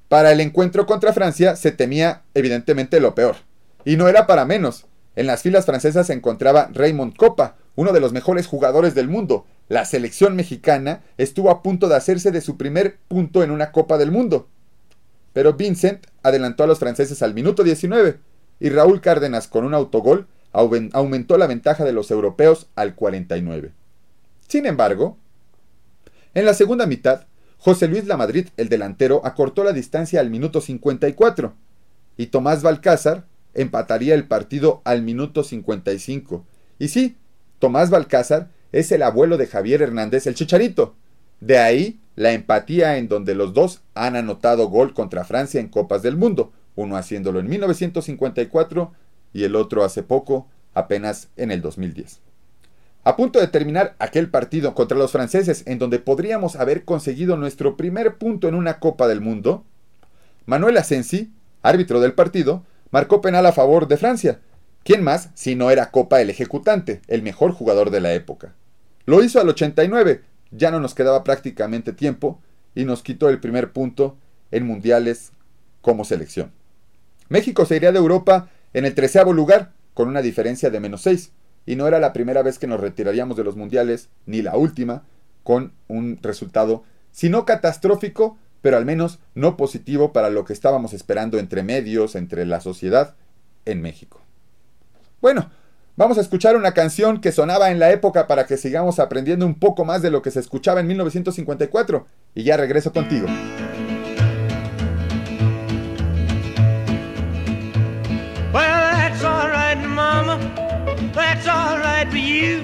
Para 0.09 0.33
el 0.33 0.41
encuentro 0.41 0.87
contra 0.87 1.13
Francia 1.13 1.55
se 1.55 1.71
temía 1.71 2.23
evidentemente 2.33 2.99
lo 2.99 3.15
peor. 3.15 3.37
Y 3.85 3.97
no 3.97 4.09
era 4.09 4.27
para 4.27 4.47
menos. 4.47 4.87
En 5.15 5.27
las 5.27 5.43
filas 5.43 5.67
francesas 5.67 6.07
se 6.07 6.15
encontraba 6.15 6.71
Raymond 6.73 7.15
Copa, 7.17 7.57
uno 7.79 7.93
de 7.93 8.01
los 8.01 8.13
mejores 8.13 8.49
jugadores 8.49 8.97
del 8.97 9.07
mundo. 9.07 9.47
La 9.69 9.85
selección 9.85 10.35
mexicana 10.35 11.05
estuvo 11.17 11.49
a 11.49 11.63
punto 11.63 11.87
de 11.87 11.95
hacerse 11.95 12.33
de 12.33 12.41
su 12.41 12.57
primer 12.57 12.99
punto 13.07 13.45
en 13.45 13.53
una 13.53 13.71
Copa 13.71 13.99
del 13.99 14.11
Mundo. 14.11 14.49
Pero 15.33 15.53
Vincent 15.53 16.05
adelantó 16.25 16.65
a 16.65 16.67
los 16.67 16.81
franceses 16.81 17.23
al 17.23 17.35
minuto 17.35 17.63
19 17.63 18.19
y 18.59 18.69
Raúl 18.71 19.01
Cárdenas 19.01 19.47
con 19.47 19.65
un 19.65 19.75
autogol 19.75 20.27
aumentó 20.51 21.39
la 21.39 21.47
ventaja 21.47 21.85
de 21.85 21.93
los 21.93 22.11
europeos 22.11 22.67
al 22.75 22.97
49. 22.97 23.71
Sin 24.49 24.67
embargo, 24.67 25.17
en 26.35 26.47
la 26.47 26.55
segunda 26.55 26.85
mitad, 26.85 27.27
José 27.59 27.87
Luis 27.87 28.07
Lamadrid, 28.07 28.49
el 28.57 28.69
delantero, 28.69 29.25
acortó 29.25 29.63
la 29.63 29.73
distancia 29.73 30.19
al 30.19 30.31
minuto 30.31 30.61
54 30.61 31.55
y 32.17 32.27
Tomás 32.27 32.65
Balcázar 32.65 33.25
empataría 33.55 34.17
el 34.17 34.27
partido 34.27 34.83
al 34.83 35.03
minuto 35.03 35.45
55. 35.45 36.45
Y 36.81 36.89
sí, 36.89 37.17
Tomás 37.59 37.91
Balcázar 37.91 38.51
es 38.73 38.93
el 38.93 39.03
abuelo 39.03 39.37
de 39.37 39.47
Javier 39.47 39.83
Hernández 39.83 40.27
el 40.27 40.35
Chicharito. 40.35 40.95
De 41.41 41.59
ahí 41.59 42.01
la 42.17 42.33
empatía 42.33 42.99
en 42.99 43.09
donde 43.09 43.35
los 43.35 43.55
dos 43.55 43.83
han 43.95 44.17
anotado 44.17 44.69
gol 44.69 44.95
contra 44.95 45.25
Francia 45.25 45.61
en 45.61 45.69
Copas 45.69 46.03
del 46.03 46.17
Mundo, 46.17 46.53
uno 46.75 46.97
haciéndolo 46.97 47.41
en 47.41 47.49
1954 47.49 48.93
y 49.33 49.45
el 49.45 49.57
otro 49.57 49.85
hace 49.85 50.03
poco, 50.03 50.49
apenas 50.75 51.29
en 51.37 51.51
el 51.51 51.61
2010. 51.63 52.21
A 53.05 53.17
punto 53.17 53.41
de 53.41 53.49
terminar 53.49 53.95
aquel 53.99 54.31
partido 54.31 54.75
contra 54.75 54.99
los 54.99 55.13
franceses 55.13 55.63
en 55.67 55.79
donde 55.79 55.99
podríamos 55.99 56.57
haber 56.57 56.85
conseguido 56.85 57.37
nuestro 57.37 57.77
primer 57.77 58.17
punto 58.17 58.49
en 58.49 58.55
una 58.55 58.81
Copa 58.81 59.09
del 59.09 59.21
Mundo, 59.21 59.65
Manuel 60.47 60.77
Asensi, 60.77 61.33
árbitro 61.63 62.01
del 62.01 62.15
partido, 62.15 62.65
marcó 62.91 63.21
penal 63.21 63.47
a 63.47 63.53
favor 63.53 63.89
de 63.89 63.97
Francia. 63.97 64.41
¿Quién 64.89 65.05
más 65.05 65.29
si 65.35 65.55
no 65.55 65.71
era 65.71 65.91
Copa 65.91 66.23
el 66.23 66.31
ejecutante, 66.31 67.03
el 67.09 67.21
mejor 67.21 67.53
jugador 67.53 67.91
de 67.91 68.01
la 68.01 68.15
época? 68.15 68.55
Lo 69.05 69.23
hizo 69.23 69.39
al 69.39 69.47
89, 69.51 70.23
ya 70.51 70.71
no 70.71 70.81
nos 70.81 70.95
quedaba 70.95 71.25
prácticamente 71.25 71.93
tiempo 71.93 72.41
y 72.75 72.87
nos 72.87 73.03
quitó 73.03 73.29
el 73.29 73.39
primer 73.39 73.75
punto 73.75 74.17
en 74.51 74.67
mundiales 74.67 75.33
como 75.83 76.07
selección. 76.07 76.53
México 77.29 77.67
se 77.67 77.77
iría 77.77 77.93
de 77.93 77.99
Europa 77.99 78.49
en 78.73 78.87
el 78.87 78.95
treceavo 78.95 79.35
lugar, 79.35 79.73
con 79.93 80.09
una 80.09 80.23
diferencia 80.23 80.71
de 80.71 80.81
menos 80.81 81.03
6, 81.03 81.33
y 81.67 81.77
no 81.77 81.87
era 81.87 82.01
la 82.01 82.15
primera 82.15 82.43
vez 82.43 82.59
que 82.59 82.67
nos 82.67 82.81
retiraríamos 82.81 83.37
de 83.37 83.45
los 83.45 83.57
mundiales, 83.57 84.09
ni 84.25 84.41
la 84.41 84.57
última, 84.57 85.03
con 85.45 85.75
un 85.89 86.19
resultado, 86.23 86.83
si 87.13 87.29
no 87.29 87.45
catastrófico, 87.45 88.39
pero 88.63 88.79
al 88.79 88.87
menos 88.87 89.19
no 89.35 89.59
positivo 89.59 90.15
para 90.15 90.31
lo 90.31 90.47
que 90.47 90.55
estábamos 90.55 90.95
esperando 90.95 91.39
entre 91.39 91.63
medios, 91.63 92.15
entre 92.15 92.47
la 92.47 92.63
sociedad 92.63 93.17
en 93.67 93.83
México. 93.83 94.23
Bueno, 95.21 95.51
vamos 95.97 96.17
a 96.19 96.21
escuchar 96.21 96.57
una 96.57 96.73
canción 96.73 97.21
que 97.21 97.33
sonaba 97.33 97.71
en 97.71 97.79
la 97.79 97.91
época 97.91 98.27
para 98.27 98.47
que 98.47 98.57
sigamos 98.57 99.01
aprendiendo 99.01 99.47
un 99.47 99.59
poco 99.59 99.85
más 99.85 100.01
de 100.01 100.11
lo 100.11 100.23
que 100.23 100.31
se 100.31 100.41
escuchaba 100.41 100.81
en 100.81 100.87
1954, 100.87 102.07
y 102.35 102.45
ya 102.45 102.57
regreso 102.57 102.93
contigo. 102.93 103.27
That's 111.15 111.49
alright 111.49 112.09
for 112.11 112.17
you. 112.17 112.63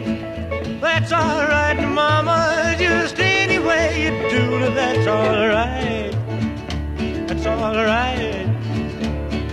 That's 0.80 1.12
alright, 1.12 1.76
Mama. 1.88 2.76
Just 2.78 3.18
any 3.18 3.58
way 3.58 4.04
you 4.04 4.30
do 4.30 4.72
that's 4.74 5.06
alright. 5.08 6.12
That's 7.26 7.46
alright. 7.46 8.46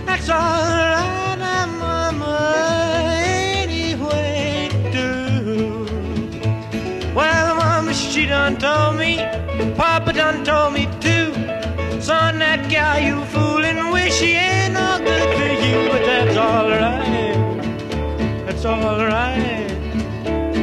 That's 0.06 0.28
alright, 0.30 0.70
Mama. 0.78 0.91
Papa 10.12 10.32
done 10.32 10.44
told 10.44 10.74
me 10.74 10.86
to. 11.00 12.00
Son, 12.00 12.38
that 12.38 12.70
guy 12.70 12.98
you 13.06 13.16
foolin' 13.32 13.92
wish 13.92 14.14
she 14.14 14.32
ain't 14.32 14.74
no 14.74 14.98
good 14.98 15.36
to 15.38 15.66
you, 15.66 15.88
but 15.90 16.04
that's 16.04 16.36
alright. 16.36 17.36
That's 18.46 18.64
alright. 18.64 19.68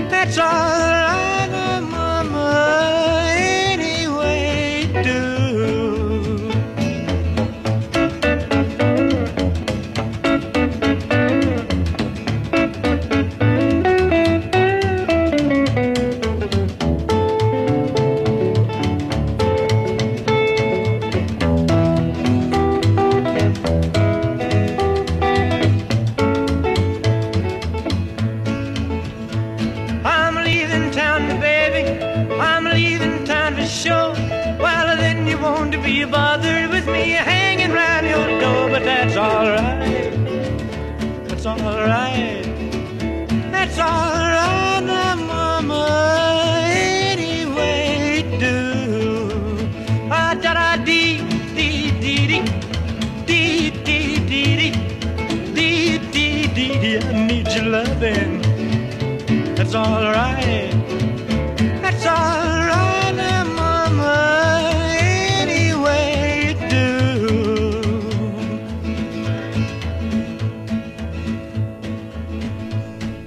That's 0.09 0.37
alright, 0.37 0.98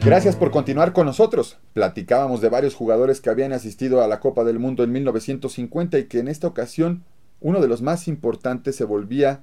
Gracias 0.04 0.34
por 0.34 0.50
continuar 0.50 0.92
con 0.92 1.06
nosotros. 1.06 1.58
Platicábamos 1.74 2.40
de 2.40 2.48
varios 2.48 2.74
jugadores 2.74 3.20
que 3.20 3.30
habían 3.30 3.52
asistido 3.52 4.02
a 4.02 4.08
la 4.08 4.18
Copa 4.18 4.42
del 4.42 4.58
Mundo 4.58 4.82
en 4.82 4.90
1950 4.90 5.96
y 5.96 6.04
que 6.06 6.18
en 6.18 6.26
esta 6.26 6.48
ocasión 6.48 7.04
uno 7.40 7.60
de 7.60 7.68
los 7.68 7.82
más 7.82 8.08
importantes 8.08 8.74
se 8.74 8.82
volvía 8.82 9.42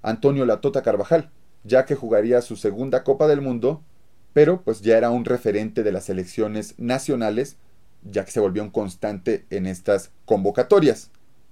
Antonio 0.00 0.46
Latota 0.46 0.80
Carvajal, 0.80 1.28
ya 1.64 1.84
que 1.84 1.96
jugaría 1.96 2.40
su 2.40 2.56
segunda 2.56 3.04
Copa 3.04 3.28
del 3.28 3.42
Mundo, 3.42 3.82
pero 4.32 4.62
pues 4.62 4.80
ya 4.80 4.96
era 4.96 5.10
un 5.10 5.26
referente 5.26 5.82
de 5.82 5.92
las 5.92 6.04
selecciones 6.04 6.76
nacionales, 6.78 7.58
ya 8.02 8.24
que 8.24 8.30
se 8.30 8.40
volvió 8.40 8.62
un 8.62 8.70
constante 8.70 9.44
en 9.50 9.66
estas 9.66 10.12
convocatorias. 10.24 11.10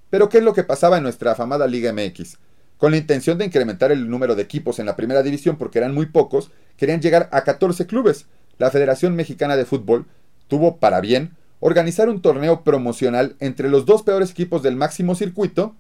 Pero 0.09 0.31
¿qué 0.31 0.39
es 0.39 0.45
lo 0.45 0.55
que 0.55 0.65
pasaba 0.65 0.97
en 0.97 1.03
nuestra 1.03 1.33
afamada 1.33 1.67
Liga 1.67 1.93
MX? 1.93 2.39
Con 2.79 2.93
la 2.93 2.97
intención 2.97 3.37
de 3.37 3.45
incrementar 3.45 3.93
el 3.93 4.09
número 4.09 4.37
de 4.37 4.43
equipos 4.43 4.79
en 4.79 4.87
la 4.87 4.97
primera 4.97 5.23
división 5.23 5.59
porque 5.59 5.79
eran 5.79 5.93
muy 5.93 6.07
pocos, 6.07 6.51
querían 6.79 7.03
llegar 7.03 7.29
a 7.33 7.43
14 7.43 7.87
clubes. 7.87 8.27
La 8.59 8.71
Federación 8.71 9.15
Mexicana 9.17 9.57
de 9.57 9.65
Fútbol 9.65 10.07
tuvo 10.49 10.79
para 10.79 11.01
bien 11.01 11.37
organizar 11.61 12.09
un 12.09 12.23
torneo 12.23 12.63
promocional 12.63 13.37
entre 13.41 13.69
los 13.69 13.87
dos 13.87 14.03
peores 14.03 14.31
equipos 14.31 14.63
del 14.63 14.77
máximo 14.77 15.15
circuito 15.15 15.75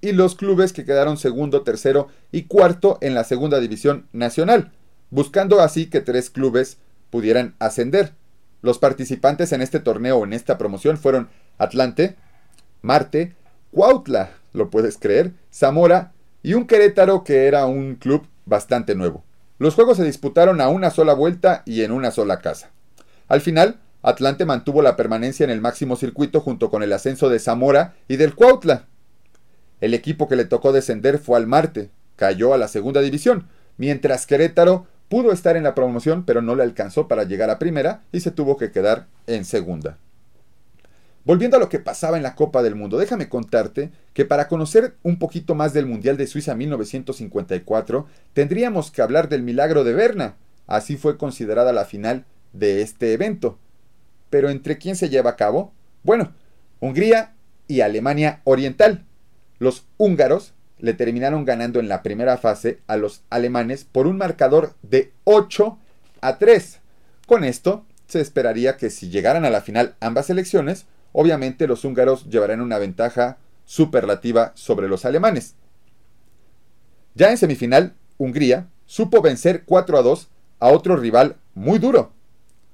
y 0.00 0.12
los 0.12 0.34
clubes 0.34 0.72
que 0.72 0.84
quedaron 0.84 1.16
segundo, 1.16 1.62
tercero 1.62 2.08
y 2.30 2.42
cuarto 2.44 2.98
en 3.00 3.14
la 3.14 3.24
segunda 3.24 3.58
división 3.60 4.06
nacional, 4.12 4.72
buscando 5.10 5.60
así 5.60 5.86
que 5.86 6.00
tres 6.00 6.30
clubes 6.30 6.78
pudieran 7.10 7.54
ascender. 7.58 8.12
Los 8.62 8.78
participantes 8.78 9.52
en 9.52 9.62
este 9.62 9.80
torneo 9.80 10.24
en 10.24 10.32
esta 10.32 10.58
promoción 10.58 10.98
fueron 10.98 11.28
Atlante, 11.58 12.16
Marte, 12.82 13.34
Cuautla, 13.70 14.30
lo 14.52 14.70
puedes 14.70 14.98
creer, 14.98 15.32
Zamora 15.52 16.12
y 16.42 16.54
un 16.54 16.66
Querétaro 16.66 17.24
que 17.24 17.46
era 17.46 17.66
un 17.66 17.96
club 17.96 18.26
bastante 18.46 18.94
nuevo. 18.94 19.24
Los 19.58 19.74
juegos 19.74 19.96
se 19.96 20.04
disputaron 20.04 20.60
a 20.60 20.68
una 20.68 20.90
sola 20.90 21.14
vuelta 21.14 21.62
y 21.66 21.82
en 21.82 21.90
una 21.90 22.10
sola 22.10 22.40
casa. 22.40 22.70
Al 23.26 23.40
final, 23.40 23.80
Atlante 24.02 24.44
mantuvo 24.44 24.82
la 24.82 24.96
permanencia 24.96 25.44
en 25.44 25.50
el 25.50 25.60
máximo 25.60 25.96
circuito 25.96 26.40
junto 26.40 26.70
con 26.70 26.82
el 26.82 26.92
ascenso 26.92 27.28
de 27.28 27.40
Zamora 27.40 27.94
y 28.06 28.16
del 28.16 28.36
Cuautla. 28.36 28.86
El 29.80 29.94
equipo 29.94 30.28
que 30.28 30.36
le 30.36 30.44
tocó 30.44 30.72
descender 30.72 31.18
fue 31.18 31.36
al 31.36 31.46
Marte, 31.46 31.90
cayó 32.14 32.54
a 32.54 32.58
la 32.58 32.68
segunda 32.68 33.00
división, 33.00 33.48
mientras 33.76 34.26
Querétaro 34.26 34.86
pudo 35.08 35.32
estar 35.32 35.56
en 35.56 35.64
la 35.64 35.74
promoción 35.74 36.24
pero 36.24 36.42
no 36.42 36.54
le 36.54 36.62
alcanzó 36.62 37.08
para 37.08 37.24
llegar 37.24 37.50
a 37.50 37.58
primera 37.58 38.02
y 38.12 38.20
se 38.20 38.30
tuvo 38.30 38.56
que 38.56 38.70
quedar 38.70 39.06
en 39.26 39.44
segunda. 39.44 39.98
Volviendo 41.28 41.58
a 41.58 41.60
lo 41.60 41.68
que 41.68 41.78
pasaba 41.78 42.16
en 42.16 42.22
la 42.22 42.34
Copa 42.34 42.62
del 42.62 42.74
Mundo, 42.74 42.96
déjame 42.96 43.28
contarte 43.28 43.90
que 44.14 44.24
para 44.24 44.48
conocer 44.48 44.94
un 45.02 45.18
poquito 45.18 45.54
más 45.54 45.74
del 45.74 45.84
Mundial 45.84 46.16
de 46.16 46.26
Suiza 46.26 46.54
1954, 46.54 48.06
tendríamos 48.32 48.90
que 48.90 49.02
hablar 49.02 49.28
del 49.28 49.42
milagro 49.42 49.84
de 49.84 49.92
Berna. 49.92 50.36
Así 50.66 50.96
fue 50.96 51.18
considerada 51.18 51.74
la 51.74 51.84
final 51.84 52.24
de 52.54 52.80
este 52.80 53.12
evento. 53.12 53.58
Pero 54.30 54.48
¿entre 54.48 54.78
quién 54.78 54.96
se 54.96 55.10
lleva 55.10 55.28
a 55.28 55.36
cabo? 55.36 55.74
Bueno, 56.02 56.32
Hungría 56.80 57.34
y 57.66 57.82
Alemania 57.82 58.40
Oriental. 58.44 59.04
Los 59.58 59.84
húngaros 59.98 60.54
le 60.78 60.94
terminaron 60.94 61.44
ganando 61.44 61.78
en 61.78 61.88
la 61.88 62.02
primera 62.02 62.38
fase 62.38 62.80
a 62.86 62.96
los 62.96 63.22
alemanes 63.28 63.84
por 63.84 64.06
un 64.06 64.16
marcador 64.16 64.76
de 64.80 65.12
8 65.24 65.76
a 66.22 66.38
3. 66.38 66.80
Con 67.26 67.44
esto, 67.44 67.84
se 68.06 68.22
esperaría 68.22 68.78
que 68.78 68.88
si 68.88 69.10
llegaran 69.10 69.44
a 69.44 69.50
la 69.50 69.60
final 69.60 69.94
ambas 70.00 70.24
selecciones, 70.24 70.86
obviamente 71.20 71.66
los 71.66 71.84
húngaros 71.84 72.26
llevarán 72.26 72.60
una 72.60 72.78
ventaja 72.78 73.38
superlativa 73.64 74.52
sobre 74.54 74.86
los 74.86 75.04
alemanes. 75.04 75.56
Ya 77.16 77.30
en 77.30 77.36
semifinal, 77.36 77.96
Hungría 78.18 78.68
supo 78.86 79.20
vencer 79.20 79.64
4 79.64 79.98
a 79.98 80.02
2 80.02 80.28
a 80.60 80.68
otro 80.68 80.94
rival 80.94 81.34
muy 81.54 81.80
duro, 81.80 82.12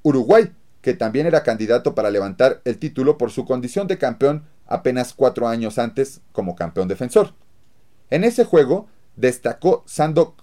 Uruguay, 0.02 0.52
que 0.82 0.92
también 0.92 1.26
era 1.26 1.42
candidato 1.42 1.94
para 1.94 2.10
levantar 2.10 2.60
el 2.66 2.76
título 2.76 3.16
por 3.16 3.30
su 3.30 3.46
condición 3.46 3.86
de 3.86 3.96
campeón 3.96 4.44
apenas 4.66 5.14
cuatro 5.14 5.48
años 5.48 5.78
antes 5.78 6.20
como 6.32 6.54
campeón 6.54 6.86
defensor. 6.86 7.32
En 8.10 8.24
ese 8.24 8.44
juego 8.44 8.88
destacó 9.16 9.84
Sandro, 9.86 10.36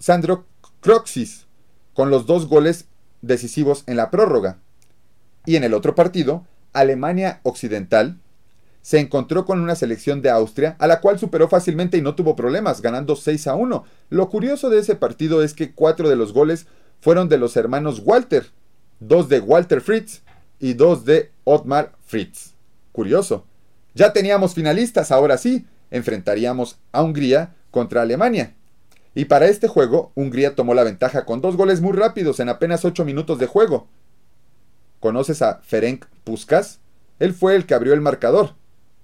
Croxis 0.80 1.46
con 1.94 2.10
los 2.10 2.26
dos 2.26 2.48
goles 2.48 2.86
decisivos 3.20 3.84
en 3.86 3.96
la 3.96 4.10
prórroga. 4.10 4.58
Y 5.46 5.54
en 5.54 5.62
el 5.62 5.72
otro 5.72 5.94
partido, 5.94 6.48
Alemania 6.72 7.40
Occidental 7.42 8.18
se 8.82 8.98
encontró 8.98 9.44
con 9.44 9.60
una 9.60 9.76
selección 9.76 10.22
de 10.22 10.30
Austria, 10.30 10.76
a 10.78 10.86
la 10.88 11.00
cual 11.00 11.18
superó 11.18 11.48
fácilmente 11.48 11.96
y 11.96 12.02
no 12.02 12.16
tuvo 12.16 12.34
problemas, 12.34 12.82
ganando 12.82 13.14
6 13.14 13.46
a 13.46 13.54
1. 13.54 13.84
Lo 14.10 14.28
curioso 14.28 14.70
de 14.70 14.80
ese 14.80 14.96
partido 14.96 15.42
es 15.42 15.54
que 15.54 15.72
cuatro 15.72 16.08
de 16.08 16.16
los 16.16 16.32
goles 16.32 16.66
fueron 17.00 17.28
de 17.28 17.38
los 17.38 17.56
hermanos 17.56 18.02
Walter, 18.04 18.46
dos 18.98 19.28
de 19.28 19.40
Walter 19.40 19.80
Fritz 19.80 20.22
y 20.58 20.74
dos 20.74 21.04
de 21.04 21.30
Otmar 21.44 21.92
Fritz. 22.04 22.54
Curioso. 22.90 23.46
Ya 23.94 24.12
teníamos 24.12 24.54
finalistas, 24.54 25.12
ahora 25.12 25.38
sí, 25.38 25.66
enfrentaríamos 25.90 26.78
a 26.90 27.02
Hungría 27.02 27.54
contra 27.70 28.02
Alemania. 28.02 28.54
Y 29.14 29.26
para 29.26 29.46
este 29.46 29.68
juego, 29.68 30.10
Hungría 30.14 30.54
tomó 30.54 30.74
la 30.74 30.84
ventaja 30.84 31.24
con 31.24 31.40
dos 31.40 31.56
goles 31.56 31.80
muy 31.80 31.92
rápidos 31.92 32.40
en 32.40 32.48
apenas 32.48 32.84
8 32.84 33.04
minutos 33.04 33.38
de 33.38 33.46
juego. 33.46 33.86
¿Conoces 35.02 35.42
a 35.42 35.60
Ferenc 35.64 36.04
Puskas? 36.22 36.78
Él 37.18 37.34
fue 37.34 37.56
el 37.56 37.66
que 37.66 37.74
abrió 37.74 37.92
el 37.92 38.00
marcador, 38.00 38.54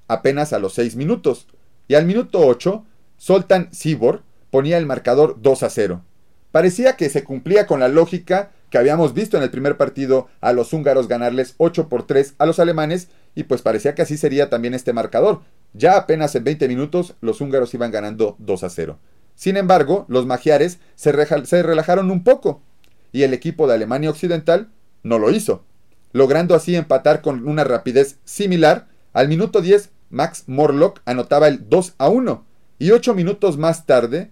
apenas 0.06 0.52
a 0.52 0.60
los 0.60 0.74
6 0.74 0.94
minutos. 0.94 1.48
Y 1.88 1.96
al 1.96 2.06
minuto 2.06 2.38
8, 2.38 2.84
Soltan 3.16 3.68
Sibor 3.74 4.22
ponía 4.52 4.78
el 4.78 4.86
marcador 4.86 5.38
2 5.42 5.64
a 5.64 5.70
0. 5.70 6.04
Parecía 6.52 6.94
que 6.94 7.10
se 7.10 7.24
cumplía 7.24 7.66
con 7.66 7.80
la 7.80 7.88
lógica 7.88 8.52
que 8.70 8.78
habíamos 8.78 9.12
visto 9.12 9.36
en 9.36 9.42
el 9.42 9.50
primer 9.50 9.76
partido 9.76 10.28
a 10.40 10.52
los 10.52 10.72
húngaros 10.72 11.08
ganarles 11.08 11.56
8 11.58 11.88
por 11.88 12.06
3 12.06 12.36
a 12.38 12.46
los 12.46 12.60
alemanes 12.60 13.08
y 13.34 13.42
pues 13.42 13.62
parecía 13.62 13.96
que 13.96 14.02
así 14.02 14.16
sería 14.16 14.48
también 14.48 14.74
este 14.74 14.92
marcador. 14.92 15.40
Ya 15.72 15.96
apenas 15.96 16.32
en 16.36 16.44
20 16.44 16.68
minutos 16.68 17.16
los 17.20 17.40
húngaros 17.40 17.74
iban 17.74 17.90
ganando 17.90 18.36
2 18.38 18.62
a 18.62 18.70
0. 18.70 19.00
Sin 19.34 19.56
embargo, 19.56 20.04
los 20.06 20.26
magiares 20.26 20.78
se, 20.94 21.12
se 21.44 21.62
relajaron 21.64 22.12
un 22.12 22.22
poco 22.22 22.62
y 23.10 23.24
el 23.24 23.34
equipo 23.34 23.66
de 23.66 23.74
Alemania 23.74 24.10
Occidental 24.10 24.68
no 25.02 25.18
lo 25.18 25.30
hizo, 25.30 25.64
logrando 26.12 26.54
así 26.54 26.76
empatar 26.76 27.22
con 27.22 27.46
una 27.46 27.64
rapidez 27.64 28.18
similar. 28.24 28.88
Al 29.12 29.28
minuto 29.28 29.60
10, 29.60 29.90
Max 30.10 30.44
Morlock 30.46 31.00
anotaba 31.04 31.48
el 31.48 31.68
2 31.68 31.94
a 31.98 32.08
1 32.08 32.44
y 32.78 32.90
8 32.92 33.14
minutos 33.14 33.58
más 33.58 33.86
tarde, 33.86 34.30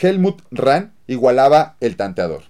Helmut 0.00 0.42
Rahn 0.50 0.92
igualaba 1.06 1.76
el 1.80 1.96
tanteador. 1.96 2.42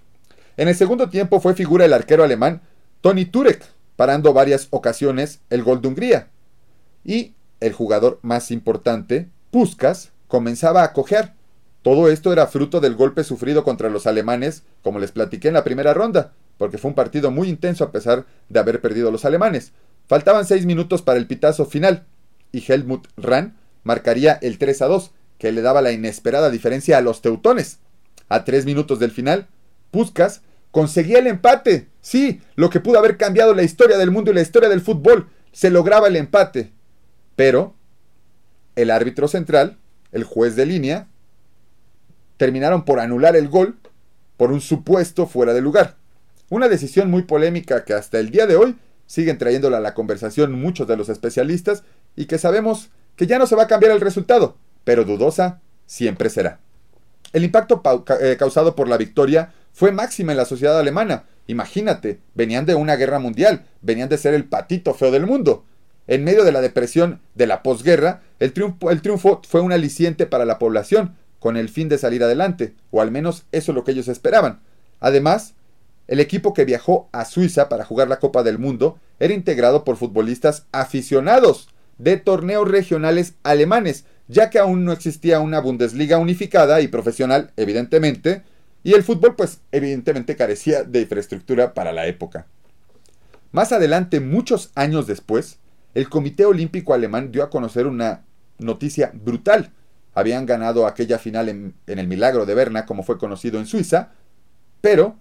En 0.57 0.67
el 0.67 0.75
segundo 0.75 1.09
tiempo 1.09 1.39
fue 1.39 1.53
figura 1.53 1.85
el 1.85 1.93
arquero 1.93 2.23
alemán 2.23 2.61
Tony 3.01 3.25
Turek, 3.25 3.63
parando 3.95 4.33
varias 4.33 4.67
ocasiones 4.71 5.39
el 5.49 5.63
gol 5.63 5.81
de 5.81 5.87
Hungría. 5.87 6.27
Y 7.03 7.33
el 7.59 7.73
jugador 7.73 8.19
más 8.21 8.51
importante, 8.51 9.29
Puskas, 9.51 10.11
comenzaba 10.27 10.83
a 10.83 10.93
cojear. 10.93 11.35
Todo 11.81 12.09
esto 12.09 12.31
era 12.31 12.47
fruto 12.47 12.79
del 12.79 12.95
golpe 12.95 13.23
sufrido 13.23 13.63
contra 13.63 13.89
los 13.89 14.05
alemanes, 14.05 14.63
como 14.83 14.99
les 14.99 15.11
platiqué 15.11 15.47
en 15.47 15.55
la 15.55 15.63
primera 15.63 15.93
ronda, 15.93 16.33
porque 16.57 16.77
fue 16.77 16.89
un 16.89 16.95
partido 16.95 17.31
muy 17.31 17.49
intenso 17.49 17.83
a 17.83 17.91
pesar 17.91 18.25
de 18.49 18.59
haber 18.59 18.81
perdido 18.81 19.11
los 19.11 19.25
alemanes. 19.25 19.73
Faltaban 20.07 20.45
seis 20.45 20.65
minutos 20.65 21.01
para 21.01 21.19
el 21.19 21.27
pitazo 21.27 21.65
final, 21.65 22.05
y 22.51 22.63
Helmut 22.67 23.07
Rahn 23.17 23.55
marcaría 23.83 24.33
el 24.41 24.57
3 24.57 24.81
a 24.81 24.85
2, 24.87 25.11
que 25.37 25.51
le 25.51 25.61
daba 25.61 25.81
la 25.81 25.91
inesperada 25.91 26.49
diferencia 26.49 26.97
a 26.97 27.01
los 27.01 27.21
teutones. 27.21 27.79
A 28.29 28.43
tres 28.45 28.65
minutos 28.65 28.99
del 28.99 29.11
final, 29.11 29.47
Puskas 29.89 30.41
conseguía 30.71 31.19
el 31.19 31.27
empate. 31.27 31.89
Sí, 32.01 32.41
lo 32.55 32.69
que 32.69 32.79
pudo 32.79 32.99
haber 32.99 33.17
cambiado 33.17 33.53
la 33.53 33.63
historia 33.63 33.97
del 33.97 34.11
mundo 34.11 34.31
y 34.31 34.35
la 34.35 34.41
historia 34.41 34.69
del 34.69 34.81
fútbol. 34.81 35.29
Se 35.51 35.69
lograba 35.69 36.07
el 36.07 36.15
empate. 36.15 36.71
Pero 37.35 37.75
el 38.75 38.91
árbitro 38.91 39.27
central, 39.27 39.77
el 40.11 40.23
juez 40.23 40.55
de 40.55 40.65
línea, 40.65 41.07
terminaron 42.37 42.85
por 42.85 42.99
anular 42.99 43.35
el 43.35 43.49
gol 43.49 43.77
por 44.37 44.51
un 44.51 44.61
supuesto 44.61 45.27
fuera 45.27 45.53
de 45.53 45.61
lugar. 45.61 45.97
Una 46.51 46.67
decisión 46.67 47.09
muy 47.09 47.21
polémica 47.21 47.85
que 47.85 47.93
hasta 47.93 48.19
el 48.19 48.29
día 48.29 48.45
de 48.45 48.57
hoy 48.57 48.75
siguen 49.05 49.37
trayéndola 49.37 49.77
a 49.77 49.79
la 49.79 49.93
conversación 49.93 50.51
muchos 50.51 50.85
de 50.85 50.97
los 50.97 51.07
especialistas 51.07 51.83
y 52.17 52.25
que 52.25 52.37
sabemos 52.37 52.89
que 53.15 53.25
ya 53.25 53.39
no 53.39 53.47
se 53.47 53.55
va 53.55 53.63
a 53.63 53.67
cambiar 53.67 53.93
el 53.93 54.01
resultado, 54.01 54.57
pero 54.83 55.05
dudosa 55.05 55.61
siempre 55.85 56.29
será. 56.29 56.59
El 57.31 57.45
impacto 57.45 57.81
causado 58.37 58.75
por 58.75 58.89
la 58.89 58.97
victoria 58.97 59.53
fue 59.71 59.93
máxima 59.93 60.33
en 60.33 60.37
la 60.39 60.43
sociedad 60.43 60.77
alemana. 60.77 61.23
Imagínate, 61.47 62.19
venían 62.35 62.65
de 62.65 62.75
una 62.75 62.97
guerra 62.97 63.19
mundial, 63.19 63.63
venían 63.81 64.09
de 64.09 64.17
ser 64.17 64.33
el 64.33 64.43
patito 64.43 64.93
feo 64.93 65.09
del 65.09 65.25
mundo. 65.25 65.63
En 66.07 66.25
medio 66.25 66.43
de 66.43 66.51
la 66.51 66.59
depresión 66.59 67.21
de 67.33 67.47
la 67.47 67.63
posguerra, 67.63 68.23
el 68.39 68.51
triunfo, 68.51 68.91
el 68.91 69.01
triunfo 69.01 69.41
fue 69.47 69.61
un 69.61 69.71
aliciente 69.71 70.25
para 70.25 70.43
la 70.43 70.59
población, 70.59 71.15
con 71.39 71.55
el 71.55 71.69
fin 71.69 71.87
de 71.87 71.97
salir 71.97 72.21
adelante, 72.25 72.73
o 72.91 72.99
al 72.99 73.09
menos 73.09 73.45
eso 73.53 73.71
es 73.71 73.75
lo 73.75 73.85
que 73.85 73.91
ellos 73.91 74.09
esperaban. 74.09 74.59
Además, 74.99 75.53
el 76.11 76.19
equipo 76.19 76.53
que 76.53 76.65
viajó 76.65 77.07
a 77.13 77.23
Suiza 77.23 77.69
para 77.69 77.85
jugar 77.85 78.09
la 78.09 78.19
Copa 78.19 78.43
del 78.43 78.59
Mundo 78.59 78.99
era 79.17 79.33
integrado 79.33 79.85
por 79.85 79.95
futbolistas 79.95 80.65
aficionados 80.73 81.69
de 81.99 82.17
torneos 82.17 82.69
regionales 82.69 83.35
alemanes, 83.43 84.03
ya 84.27 84.49
que 84.49 84.59
aún 84.59 84.83
no 84.83 84.91
existía 84.91 85.39
una 85.39 85.61
Bundesliga 85.61 86.17
unificada 86.17 86.81
y 86.81 86.89
profesional, 86.89 87.53
evidentemente, 87.55 88.43
y 88.83 88.91
el 88.91 89.03
fútbol 89.03 89.37
pues 89.37 89.61
evidentemente 89.71 90.35
carecía 90.35 90.83
de 90.83 90.99
infraestructura 90.99 91.73
para 91.73 91.93
la 91.93 92.05
época. 92.07 92.45
Más 93.53 93.71
adelante, 93.71 94.19
muchos 94.19 94.71
años 94.75 95.07
después, 95.07 95.59
el 95.93 96.09
Comité 96.09 96.43
Olímpico 96.43 96.93
Alemán 96.93 97.31
dio 97.31 97.41
a 97.41 97.49
conocer 97.49 97.87
una 97.87 98.25
noticia 98.59 99.13
brutal. 99.13 99.71
Habían 100.13 100.45
ganado 100.45 100.85
aquella 100.87 101.19
final 101.19 101.47
en, 101.47 101.73
en 101.87 101.99
el 101.99 102.09
Milagro 102.09 102.45
de 102.45 102.53
Berna, 102.53 102.85
como 102.85 103.03
fue 103.03 103.17
conocido 103.17 103.59
en 103.59 103.65
Suiza, 103.65 104.11
pero 104.81 105.15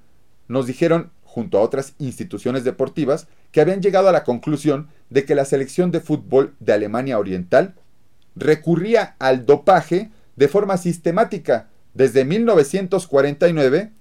nos 0.51 0.67
dijeron, 0.67 1.13
junto 1.23 1.59
a 1.59 1.61
otras 1.61 1.95
instituciones 1.99 2.65
deportivas, 2.65 3.29
que 3.53 3.61
habían 3.61 3.81
llegado 3.81 4.09
a 4.09 4.13
la 4.13 4.25
conclusión 4.25 4.89
de 5.09 5.25
que 5.25 5.37
la 5.37 5.45
selección 5.45 5.93
de 5.93 6.01
fútbol 6.01 6.57
de 6.59 6.73
Alemania 6.73 7.21
Oriental 7.21 7.77
recurría 8.35 9.15
al 9.21 9.47
dopaje 9.47 10.11
de 10.35 10.49
forma 10.49 10.77
sistemática 10.77 11.69
desde 11.95 12.25
1949 12.25 13.93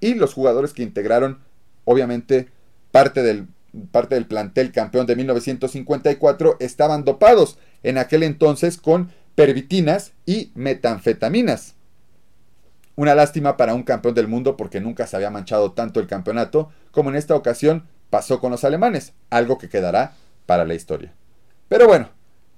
y 0.00 0.14
los 0.14 0.34
jugadores 0.34 0.74
que 0.74 0.82
integraron, 0.82 1.38
obviamente, 1.84 2.48
parte 2.90 3.22
del, 3.22 3.46
parte 3.90 4.16
del 4.16 4.26
plantel 4.26 4.72
campeón 4.72 5.06
de 5.06 5.16
1954 5.16 6.58
estaban 6.60 7.04
dopados 7.04 7.58
en 7.82 7.96
aquel 7.96 8.24
entonces 8.24 8.76
con 8.76 9.10
pervitinas 9.34 10.12
y 10.26 10.52
metanfetaminas. 10.54 11.76
Una 12.96 13.14
lástima 13.14 13.56
para 13.56 13.74
un 13.74 13.82
campeón 13.82 14.14
del 14.14 14.28
mundo 14.28 14.56
porque 14.56 14.80
nunca 14.80 15.06
se 15.06 15.16
había 15.16 15.30
manchado 15.30 15.72
tanto 15.72 16.00
el 16.00 16.06
campeonato 16.06 16.70
como 16.90 17.10
en 17.10 17.16
esta 17.16 17.34
ocasión 17.34 17.86
pasó 18.10 18.40
con 18.40 18.52
los 18.52 18.64
alemanes, 18.64 19.12
algo 19.30 19.58
que 19.58 19.68
quedará 19.68 20.14
para 20.46 20.64
la 20.64 20.74
historia. 20.74 21.12
Pero 21.68 21.86
bueno, 21.86 22.10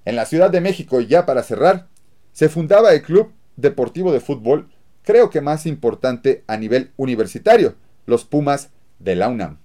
en 0.04 0.16
la 0.16 0.26
Ciudad 0.26 0.50
de 0.50 0.60
México 0.60 1.00
y 1.00 1.06
ya 1.06 1.24
para 1.24 1.42
cerrar, 1.42 1.86
se 2.32 2.48
fundaba 2.48 2.92
el 2.92 3.02
Club 3.02 3.32
Deportivo 3.56 4.12
de 4.12 4.20
Fútbol, 4.20 4.68
creo 5.02 5.30
que 5.30 5.40
más 5.40 5.64
importante 5.64 6.44
a 6.46 6.58
nivel 6.58 6.92
universitario, 6.96 7.74
los 8.04 8.24
Pumas 8.24 8.68
de 8.98 9.16
la 9.16 9.28
UNAM. 9.28 9.58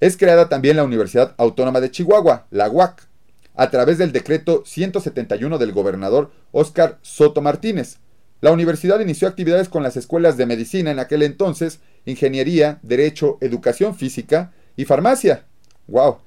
Es 0.00 0.16
creada 0.16 0.48
también 0.48 0.76
la 0.76 0.84
Universidad 0.84 1.34
Autónoma 1.38 1.80
de 1.80 1.90
Chihuahua, 1.90 2.46
la 2.50 2.68
UAC, 2.68 3.08
a 3.54 3.70
través 3.70 3.98
del 3.98 4.12
decreto 4.12 4.62
171 4.64 5.58
del 5.58 5.72
gobernador 5.72 6.30
Óscar 6.52 6.98
Soto 7.02 7.42
Martínez. 7.42 7.98
La 8.40 8.52
universidad 8.52 9.00
inició 9.00 9.26
actividades 9.26 9.68
con 9.68 9.82
las 9.82 9.96
escuelas 9.96 10.36
de 10.36 10.46
medicina 10.46 10.92
en 10.92 11.00
aquel 11.00 11.22
entonces, 11.24 11.80
ingeniería, 12.04 12.78
derecho, 12.82 13.36
educación 13.40 13.96
física 13.96 14.52
y 14.76 14.84
farmacia. 14.84 15.46
¡Wow! 15.88 16.18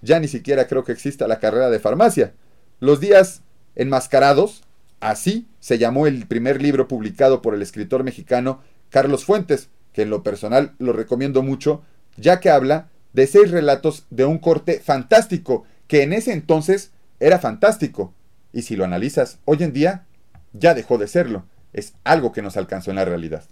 Ya 0.00 0.20
ni 0.20 0.28
siquiera 0.28 0.68
creo 0.68 0.84
que 0.84 0.92
exista 0.92 1.26
la 1.26 1.40
carrera 1.40 1.68
de 1.68 1.80
farmacia. 1.80 2.34
Los 2.78 3.00
días 3.00 3.42
enmascarados, 3.74 4.62
así 5.00 5.48
se 5.58 5.78
llamó 5.78 6.06
el 6.06 6.26
primer 6.26 6.62
libro 6.62 6.86
publicado 6.86 7.42
por 7.42 7.54
el 7.54 7.62
escritor 7.62 8.04
mexicano 8.04 8.60
Carlos 8.90 9.24
Fuentes, 9.24 9.68
que 9.92 10.02
en 10.02 10.10
lo 10.10 10.22
personal 10.22 10.74
lo 10.78 10.92
recomiendo 10.92 11.42
mucho, 11.42 11.82
ya 12.16 12.38
que 12.38 12.50
habla 12.50 12.90
de 13.12 13.26
seis 13.26 13.50
relatos 13.50 14.06
de 14.10 14.24
un 14.24 14.38
corte 14.38 14.78
fantástico, 14.78 15.64
que 15.88 16.02
en 16.02 16.12
ese 16.12 16.32
entonces 16.32 16.92
era 17.18 17.40
fantástico. 17.40 18.14
Y 18.52 18.62
si 18.62 18.76
lo 18.76 18.84
analizas 18.84 19.38
hoy 19.46 19.64
en 19.64 19.72
día, 19.72 20.06
ya 20.52 20.74
dejó 20.74 20.96
de 20.98 21.08
serlo. 21.08 21.44
Es 21.76 21.94
algo 22.04 22.32
que 22.32 22.42
nos 22.42 22.56
alcanzó 22.56 22.90
en 22.90 22.96
la 22.96 23.04
realidad. 23.04 23.44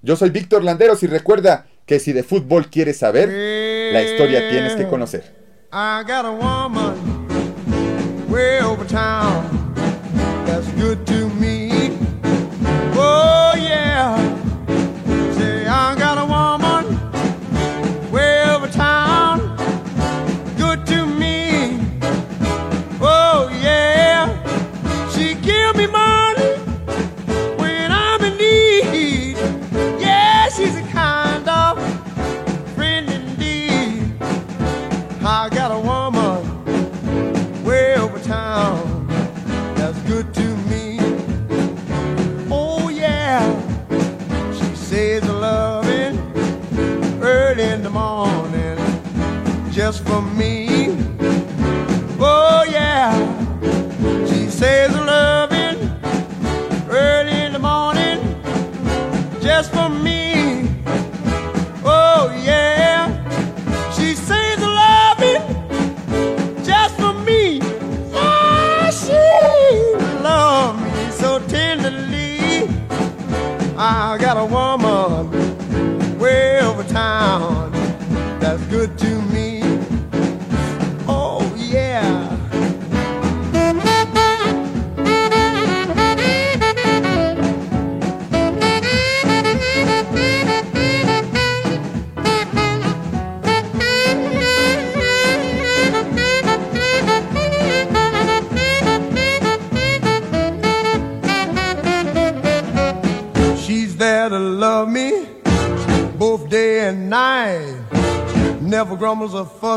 Yo 0.00 0.16
soy 0.16 0.30
Víctor 0.30 0.64
Landeros 0.64 1.02
y 1.02 1.06
recuerda 1.06 1.66
que 1.84 2.00
si 2.00 2.12
de 2.12 2.22
fútbol 2.22 2.70
quieres 2.70 2.98
saber, 2.98 3.28
la 3.92 4.02
historia 4.02 4.48
tienes 4.48 4.74
que 4.74 4.88
conocer. 4.88 5.36
To 79.08 79.22
me. 79.32 79.57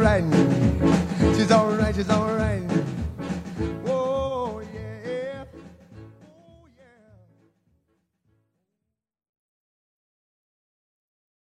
Right? 0.00 0.24
She's 1.36 1.52
alright, 1.52 1.94
she's 1.94 2.10
alright. 2.10 2.69